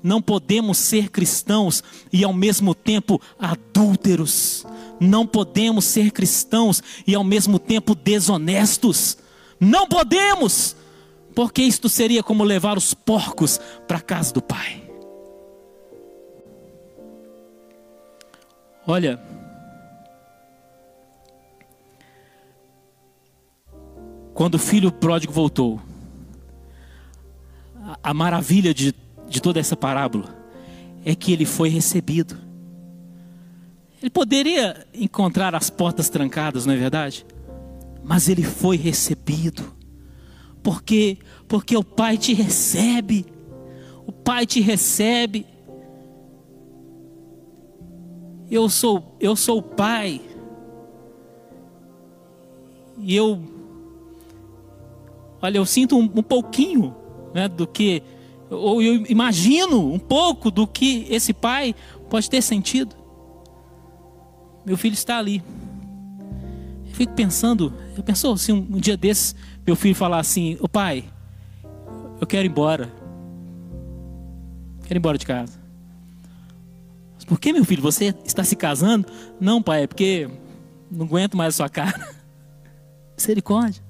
Não 0.03 0.23
podemos 0.23 0.79
ser 0.79 1.11
cristãos 1.11 1.83
e 2.13 2.25
ao 2.25 2.33
mesmo 2.33 2.75
tempo 2.75 3.21
adúlteros. 3.39 4.67
Não 4.99 5.27
podemos 5.27 5.85
ser 5.85 6.11
cristãos 6.11 6.83
e 7.07 7.15
ao 7.15 7.25
mesmo 7.25 7.59
tempo 7.59 7.95
desonestos. 7.95 9.19
Não 9.59 9.87
podemos, 9.87 10.75
porque 11.35 11.63
isto 11.63 11.89
seria 11.89 12.23
como 12.23 12.45
levar 12.45 12.79
os 12.79 12.95
porcos 12.95 13.61
para 13.87 13.99
a 13.99 14.03
casa 14.03 14.33
do 14.33 14.41
pai. 14.41 14.83
Olha, 18.87 19.21
quando 24.35 24.55
o 24.55 24.59
filho 24.59 24.91
pródigo 24.91 25.33
voltou, 25.33 25.81
a, 28.03 28.15
maravilha 28.15 28.73
de, 28.73 28.95
de 29.31 29.41
toda 29.41 29.61
essa 29.61 29.77
parábola 29.77 30.37
é 31.05 31.15
que 31.15 31.33
ele 31.33 31.47
foi 31.47 31.69
recebido. 31.69 32.37
Ele 34.03 34.11
poderia 34.11 34.87
encontrar 34.93 35.55
as 35.55 35.71
portas 35.71 36.09
trancadas, 36.09 36.67
não 36.67 36.75
é 36.75 36.77
verdade? 36.77 37.25
Mas 38.03 38.29
ele 38.29 38.43
foi 38.43 38.77
recebido. 38.77 39.73
Porque 40.63 41.17
porque 41.47 41.77
o 41.77 41.85
Pai 41.85 42.19
te 42.19 42.35
recebe. 42.35 43.25
O 44.05 44.13
Pai 44.13 44.47
te 44.47 44.61
recebe. 44.61 45.47
Eu 48.51 48.69
sou 48.69 49.17
eu 49.21 49.37
sou 49.37 49.59
o 49.59 49.63
Pai. 49.63 50.21
E 52.99 53.15
eu 53.15 53.41
Olha, 55.41 55.57
eu 55.57 55.65
sinto 55.65 55.97
um, 55.97 56.03
um 56.03 56.23
pouquinho 56.23 56.95
né, 57.33 57.49
do 57.49 57.67
que 57.67 58.03
ou 58.51 58.83
eu 58.83 59.07
imagino 59.09 59.93
um 59.93 59.99
pouco 59.99 60.51
do 60.51 60.67
que 60.67 61.07
esse 61.09 61.33
pai 61.33 61.75
pode 62.09 62.29
ter 62.29 62.43
sentido. 62.43 62.97
Meu 64.67 64.77
filho 64.77 64.95
está 64.95 65.19
ali. 65.19 65.43
Eu 66.89 66.95
fico 66.95 67.15
pensando, 67.15 67.73
eu 67.97 68.03
pensou 68.03 68.37
se 68.37 68.53
um, 68.53 68.59
um 68.59 68.79
dia 68.79 68.97
desses 68.97 69.35
meu 69.67 69.77
filho 69.77 69.95
falar 69.95 70.19
assim, 70.19 70.57
o 70.61 70.69
pai, 70.69 71.05
eu 72.21 72.27
quero 72.27 72.47
ir 72.47 72.51
embora. 72.51 72.93
Quero 74.83 74.95
ir 74.95 74.99
embora 74.99 75.17
de 75.17 75.25
casa. 75.25 75.61
Mas 77.15 77.25
por 77.25 77.39
que, 77.39 77.53
meu 77.53 77.65
filho, 77.65 77.83
você 77.83 78.15
está 78.25 78.43
se 78.43 78.57
casando? 78.57 79.07
Não, 79.39 79.63
pai, 79.63 79.85
é 79.85 79.87
porque 79.87 80.29
não 80.91 81.07
aguento 81.07 81.37
mais 81.37 81.55
a 81.55 81.57
sua 81.57 81.69
cara. 81.69 82.09
Misericórdia. 83.17 83.90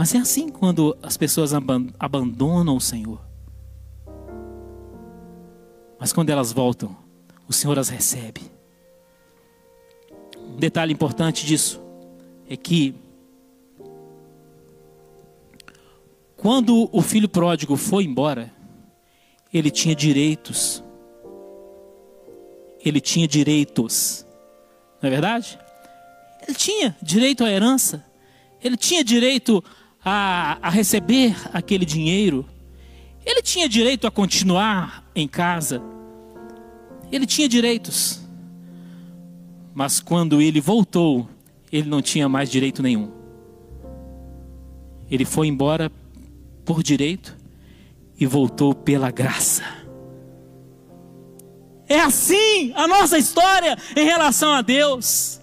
Mas 0.00 0.14
é 0.14 0.18
assim 0.18 0.48
quando 0.48 0.96
as 1.02 1.18
pessoas 1.18 1.52
abandonam 1.98 2.74
o 2.74 2.80
Senhor. 2.80 3.20
Mas 5.98 6.10
quando 6.10 6.30
elas 6.30 6.54
voltam, 6.54 6.96
o 7.46 7.52
Senhor 7.52 7.78
as 7.78 7.90
recebe. 7.90 8.40
Um 10.38 10.56
detalhe 10.56 10.90
importante 10.90 11.44
disso 11.44 11.82
é 12.48 12.56
que 12.56 12.94
quando 16.34 16.88
o 16.90 17.02
filho 17.02 17.28
pródigo 17.28 17.76
foi 17.76 18.04
embora, 18.04 18.50
ele 19.52 19.70
tinha 19.70 19.94
direitos. 19.94 20.82
Ele 22.82 23.02
tinha 23.02 23.28
direitos. 23.28 24.24
Não 25.02 25.08
é 25.08 25.10
verdade? 25.10 25.58
Ele 26.48 26.56
tinha 26.56 26.96
direito 27.02 27.44
à 27.44 27.50
herança. 27.50 28.02
Ele 28.64 28.78
tinha 28.78 29.04
direito 29.04 29.62
a, 30.04 30.58
a 30.62 30.70
receber 30.70 31.36
aquele 31.52 31.84
dinheiro. 31.84 32.46
Ele 33.24 33.42
tinha 33.42 33.68
direito 33.68 34.06
a 34.06 34.10
continuar 34.10 35.04
em 35.14 35.28
casa. 35.28 35.82
Ele 37.12 37.26
tinha 37.26 37.48
direitos. 37.48 38.20
Mas 39.74 40.00
quando 40.00 40.40
ele 40.40 40.60
voltou, 40.60 41.28
ele 41.70 41.88
não 41.88 42.02
tinha 42.02 42.28
mais 42.28 42.50
direito 42.50 42.82
nenhum. 42.82 43.10
Ele 45.10 45.24
foi 45.24 45.48
embora 45.48 45.90
por 46.64 46.82
direito 46.82 47.36
e 48.18 48.26
voltou 48.26 48.74
pela 48.74 49.10
graça. 49.10 49.64
É 51.88 52.00
assim 52.00 52.72
a 52.76 52.86
nossa 52.86 53.18
história 53.18 53.76
em 53.96 54.04
relação 54.04 54.52
a 54.52 54.62
Deus. 54.62 55.39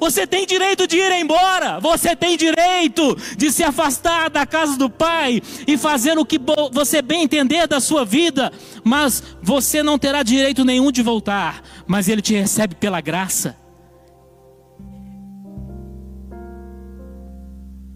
Você 0.00 0.26
tem 0.26 0.46
direito 0.46 0.86
de 0.86 0.96
ir 0.96 1.12
embora. 1.20 1.78
Você 1.78 2.16
tem 2.16 2.36
direito 2.36 3.16
de 3.36 3.52
se 3.52 3.62
afastar 3.62 4.30
da 4.30 4.46
casa 4.46 4.76
do 4.78 4.88
Pai 4.88 5.42
e 5.66 5.76
fazer 5.76 6.18
o 6.18 6.24
que 6.24 6.40
você 6.72 7.02
bem 7.02 7.22
entender 7.22 7.68
da 7.68 7.78
sua 7.80 8.04
vida. 8.04 8.50
Mas 8.82 9.22
você 9.42 9.82
não 9.82 9.98
terá 9.98 10.22
direito 10.22 10.64
nenhum 10.64 10.90
de 10.90 11.02
voltar. 11.02 11.62
Mas 11.86 12.08
Ele 12.08 12.22
te 12.22 12.34
recebe 12.34 12.74
pela 12.74 13.00
graça. 13.02 13.56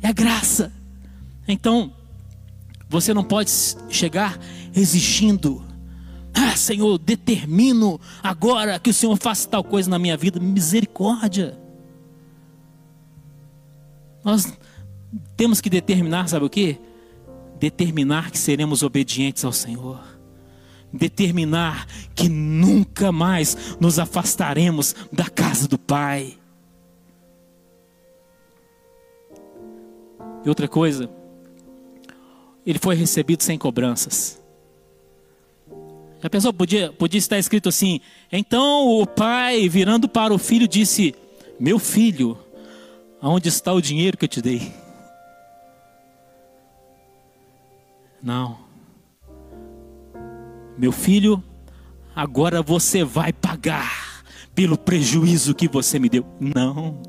É 0.03 0.13
graça. 0.13 0.71
Então, 1.49 1.91
você 2.87 3.15
não 3.15 3.25
pode 3.25 3.51
chegar 3.89 4.39
exigindo. 4.77 5.65
Ah, 6.35 6.55
Senhor, 6.55 6.99
determino 6.99 7.99
agora 8.23 8.79
que 8.79 8.91
o 8.91 8.95
Senhor 8.95 9.17
faça 9.17 9.49
tal 9.49 9.65
coisa 9.65 9.89
na 9.89 9.99
minha 9.99 10.17
vida. 10.17 10.39
Misericórdia. 10.39 11.64
Nós 14.25 14.57
temos 15.37 15.61
que 15.61 15.69
determinar, 15.69 16.29
sabe 16.29 16.47
o 16.47 16.51
que? 16.51 16.79
Determinar 17.59 18.31
que 18.31 18.39
seremos 18.39 18.83
obedientes 18.83 19.45
ao 19.45 19.53
Senhor. 19.53 20.01
Determinar 20.91 21.87
que 22.15 22.29
nunca 22.29 23.13
mais 23.13 23.77
nos 23.79 23.99
afastaremos 23.99 24.95
da 25.13 25.29
casa 25.29 25.69
do 25.69 25.79
Pai. 25.79 26.39
E 30.45 30.49
outra 30.49 30.69
coisa, 30.69 31.11
ele 32.67 32.79
foi 32.79 32.95
recebido 32.95 33.43
sem 33.43 33.59
cobranças. 33.59 34.43
A 36.23 36.31
pessoa 36.31 36.53
podia, 36.53 36.93
podia 36.93 37.19
estar 37.19 37.39
escrito 37.39 37.69
assim: 37.69 38.01
então 38.33 38.89
o 38.89 39.07
pai, 39.07 39.69
virando 39.69 40.09
para 40.09 40.33
o 40.33 40.39
filho, 40.39 40.67
disse: 40.67 41.15
Meu 41.61 41.79
filho, 41.79 42.39
Aonde 43.25 43.49
está 43.49 43.73
o 43.73 43.81
dinheiro 43.81 44.19
que 44.19 44.27
eu 44.27 44.29
te 44.29 44.43
dei? 44.43 44.71
Não. 48.23 48.59
Meu 50.77 50.93
filho, 50.93 51.43
agora 52.15 52.61
você 52.61 53.03
vai 53.03 53.33
pagar 53.33 54.23
pelo 54.55 54.77
prejuízo 54.77 55.55
que 55.55 55.67
você 55.67 55.99
me 55.99 56.11
deu. 56.11 56.27
Não. 56.39 57.01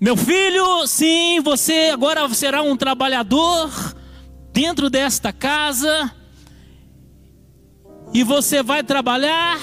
Meu 0.00 0.16
filho, 0.16 0.84
sim, 0.88 1.40
você 1.40 1.90
agora 1.92 2.28
será 2.34 2.62
um 2.62 2.76
trabalhador 2.76 3.70
dentro 4.52 4.90
desta 4.90 5.32
casa 5.32 6.12
e 8.12 8.24
você 8.24 8.60
vai 8.60 8.82
trabalhar 8.82 9.56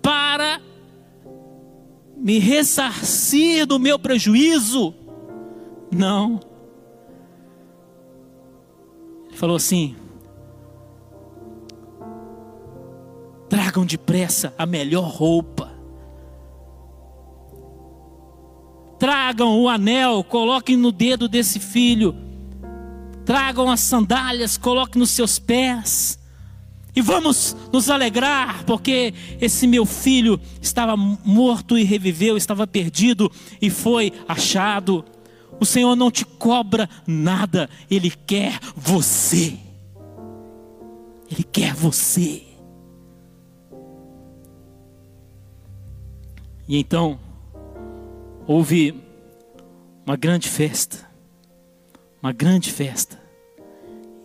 para 0.00 0.60
me 2.26 2.40
ressarcir 2.40 3.64
do 3.64 3.78
meu 3.78 4.00
prejuízo. 4.00 4.92
Não. 5.92 6.40
Ele 9.28 9.36
falou 9.36 9.54
assim: 9.54 9.94
tragam 13.48 13.86
depressa 13.86 14.52
a 14.58 14.66
melhor 14.66 15.08
roupa. 15.08 15.72
Tragam 18.98 19.60
o 19.62 19.68
anel, 19.68 20.24
coloquem 20.24 20.76
no 20.76 20.90
dedo 20.90 21.28
desse 21.28 21.60
filho. 21.60 22.12
Tragam 23.24 23.70
as 23.70 23.78
sandálias, 23.78 24.58
coloquem 24.58 24.98
nos 24.98 25.10
seus 25.10 25.38
pés. 25.38 26.18
E 26.96 27.02
vamos 27.02 27.54
nos 27.70 27.90
alegrar, 27.90 28.64
porque 28.64 29.12
esse 29.38 29.66
meu 29.66 29.84
filho 29.84 30.40
estava 30.62 30.96
morto 30.96 31.76
e 31.76 31.84
reviveu, 31.84 32.38
estava 32.38 32.66
perdido 32.66 33.30
e 33.60 33.68
foi 33.68 34.14
achado. 34.26 35.04
O 35.60 35.66
Senhor 35.66 35.94
não 35.94 36.10
te 36.10 36.24
cobra 36.24 36.88
nada, 37.06 37.68
Ele 37.90 38.10
quer 38.10 38.58
você. 38.74 39.58
Ele 41.30 41.42
quer 41.42 41.74
você. 41.74 42.44
E 46.66 46.78
então, 46.78 47.18
houve 48.46 49.02
uma 50.06 50.16
grande 50.16 50.48
festa. 50.48 51.06
Uma 52.22 52.32
grande 52.32 52.72
festa. 52.72 53.20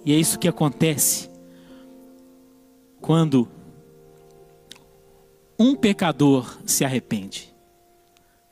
E 0.05 0.13
é 0.13 0.15
isso 0.15 0.39
que 0.39 0.47
acontece 0.47 1.30
quando 3.01 3.47
um 5.57 5.75
pecador 5.75 6.57
se 6.65 6.85
arrepende. 6.85 7.53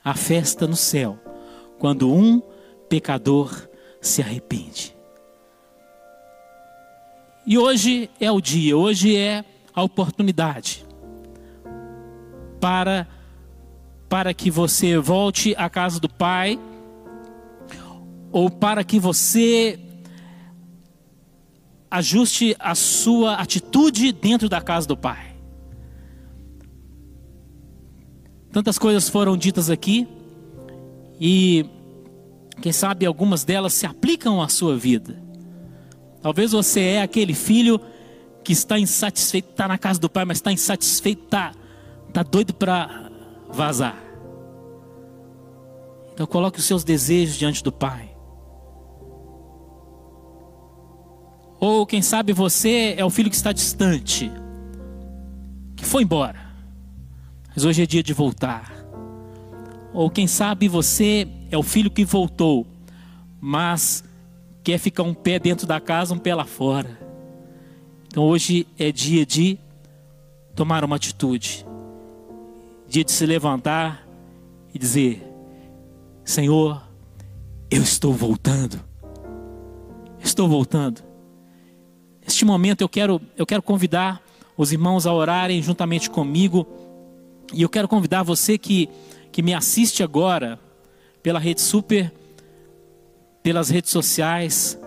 A 0.03 0.15
festa 0.15 0.67
no 0.67 0.75
céu, 0.75 1.17
quando 1.77 2.11
um 2.11 2.41
pecador 2.89 3.69
se 4.01 4.21
arrepende. 4.21 4.95
E 7.45 7.57
hoje 7.57 8.09
é 8.19 8.31
o 8.31 8.41
dia, 8.41 8.75
hoje 8.75 9.15
é 9.15 9.45
a 9.73 9.83
oportunidade 9.83 10.85
para 12.59 13.07
para 14.07 14.33
que 14.33 14.49
você 14.49 14.97
volte 14.97 15.53
à 15.55 15.69
casa 15.69 15.99
do 15.99 16.09
Pai 16.09 16.59
ou 18.31 18.49
para 18.49 18.83
que 18.83 18.99
você 18.99 19.79
ajuste 21.89 22.55
a 22.59 22.75
sua 22.75 23.35
atitude 23.35 24.11
dentro 24.11 24.47
da 24.47 24.61
casa 24.61 24.87
do 24.87 24.97
Pai. 24.97 25.35
Tantas 28.51 28.79
coisas 28.79 29.07
foram 29.07 29.37
ditas 29.37 29.69
aqui 29.69 30.07
e 31.19 31.65
quem 32.61 32.71
sabe 32.71 33.05
algumas 33.05 33.43
delas 33.43 33.73
se 33.73 33.85
aplicam 33.85 34.41
à 34.41 34.47
sua 34.47 34.75
vida. 34.75 35.21
Talvez 36.21 36.51
você 36.51 36.81
é 36.81 37.01
aquele 37.01 37.33
filho 37.33 37.79
que 38.43 38.51
está 38.51 38.79
insatisfeito, 38.79 39.51
está 39.51 39.67
na 39.67 39.77
casa 39.77 39.99
do 39.99 40.09
pai, 40.09 40.25
mas 40.25 40.37
está 40.37 40.51
insatisfeito, 40.51 41.25
está, 41.25 41.53
está 42.07 42.23
doido 42.23 42.53
para 42.53 43.11
vazar. 43.49 43.97
Então 46.13 46.25
coloque 46.25 46.59
os 46.59 46.65
seus 46.65 46.83
desejos 46.83 47.35
diante 47.35 47.63
do 47.63 47.71
pai. 47.71 48.08
Ou 51.59 51.85
quem 51.85 52.01
sabe 52.01 52.31
você 52.31 52.95
é 52.97 53.03
o 53.03 53.09
filho 53.09 53.29
que 53.29 53.35
está 53.35 53.51
distante, 53.51 54.31
que 55.75 55.83
foi 55.83 56.03
embora, 56.03 56.39
mas 57.53 57.65
hoje 57.65 57.83
é 57.83 57.85
dia 57.85 58.01
de 58.01 58.13
voltar. 58.13 58.71
Ou 59.93 60.09
quem 60.09 60.25
sabe 60.25 60.67
você 60.69 61.27
é 61.51 61.57
o 61.57 61.63
filho 61.63 61.91
que 61.91 62.05
voltou, 62.05 62.65
mas 63.41 64.03
quer 64.63 64.77
ficar 64.77 65.03
um 65.03 65.13
pé 65.13 65.37
dentro 65.37 65.67
da 65.67 65.81
casa, 65.81 66.13
um 66.13 66.17
pé 66.17 66.33
lá 66.33 66.45
fora. 66.45 66.97
Então 68.07 68.23
hoje 68.23 68.65
é 68.77 68.91
dia 68.91 69.25
de 69.25 69.57
tomar 70.55 70.85
uma 70.85 70.95
atitude, 70.95 71.65
dia 72.87 73.03
de 73.03 73.11
se 73.11 73.25
levantar 73.25 74.07
e 74.73 74.79
dizer: 74.79 75.21
Senhor, 76.23 76.81
eu 77.69 77.81
estou 77.81 78.13
voltando. 78.13 78.79
Estou 80.21 80.47
voltando. 80.47 81.08
Neste 82.29 82.45
momento 82.45 82.81
eu 82.81 82.87
quero, 82.87 83.19
eu 83.35 83.43
quero 83.43 83.63
convidar 83.63 84.21
os 84.55 84.71
irmãos 84.71 85.07
a 85.07 85.11
orarem 85.11 85.63
juntamente 85.63 86.11
comigo. 86.11 86.67
E 87.51 87.63
eu 87.63 87.67
quero 87.67 87.87
convidar 87.87 88.21
você 88.21 88.55
que, 88.55 88.87
que 89.31 89.41
me 89.41 89.51
assiste 89.51 90.03
agora 90.03 90.59
pela 91.23 91.39
Rede 91.39 91.59
Super, 91.59 92.13
pelas 93.41 93.69
redes 93.69 93.89
sociais. 93.89 94.79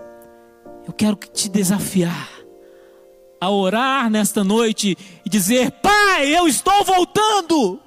Eu 0.87 0.93
quero 0.93 1.17
te 1.17 1.49
desafiar 1.49 2.29
a 3.41 3.49
orar 3.49 4.09
nesta 4.09 4.41
noite 4.41 4.97
e 5.25 5.29
dizer: 5.29 5.69
Pai, 5.69 6.33
eu 6.33 6.47
estou 6.47 6.81
voltando. 6.85 7.77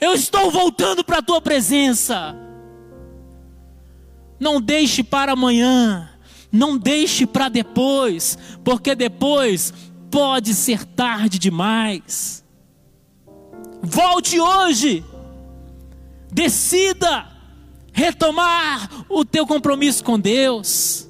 Eu 0.00 0.14
estou 0.14 0.52
voltando 0.52 1.02
para 1.02 1.18
a 1.18 1.22
tua 1.22 1.40
presença. 1.40 2.32
Não 4.38 4.60
deixe 4.60 5.02
para 5.02 5.32
amanhã 5.32 6.11
Não 6.52 6.76
deixe 6.76 7.26
para 7.26 7.48
depois, 7.48 8.38
porque 8.62 8.94
depois 8.94 9.72
pode 10.10 10.52
ser 10.52 10.84
tarde 10.84 11.38
demais. 11.38 12.44
Volte 13.82 14.38
hoje. 14.38 15.02
Decida 16.30 17.26
retomar 17.92 19.06
o 19.08 19.24
teu 19.24 19.46
compromisso 19.46 20.04
com 20.04 20.20
Deus. 20.20 21.08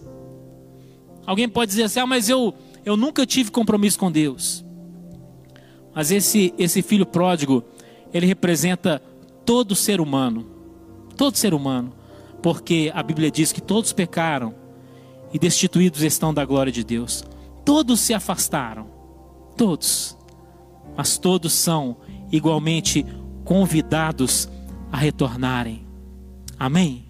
Alguém 1.26 1.48
pode 1.48 1.70
dizer 1.70 1.84
assim: 1.84 2.00
"Ah, 2.00 2.06
mas 2.06 2.28
eu 2.28 2.54
eu 2.84 2.96
nunca 2.96 3.26
tive 3.26 3.50
compromisso 3.50 3.98
com 3.98 4.10
Deus". 4.10 4.64
Mas 5.92 6.12
esse 6.12 6.54
esse 6.56 6.82
filho 6.82 7.04
pródigo, 7.04 7.64
ele 8.14 8.26
representa 8.26 9.02
todo 9.44 9.74
ser 9.74 10.00
humano. 10.00 10.46
Todo 11.16 11.36
ser 11.36 11.52
humano, 11.52 11.92
porque 12.40 12.90
a 12.94 13.02
Bíblia 13.02 13.30
diz 13.30 13.52
que 13.52 13.60
todos 13.60 13.92
pecaram 13.92 14.61
e 15.32 15.38
destituídos 15.38 16.02
estão 16.02 16.32
da 16.32 16.44
glória 16.44 16.72
de 16.72 16.84
Deus. 16.84 17.24
Todos 17.64 18.00
se 18.00 18.12
afastaram. 18.12 18.86
Todos. 19.56 20.16
Mas 20.96 21.16
todos 21.18 21.52
são 21.52 21.96
igualmente 22.30 23.06
convidados 23.44 24.48
a 24.90 24.96
retornarem. 24.96 25.86
Amém? 26.58 27.06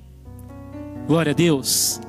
Glória 1.06 1.32
a 1.32 1.34
Deus. 1.34 2.00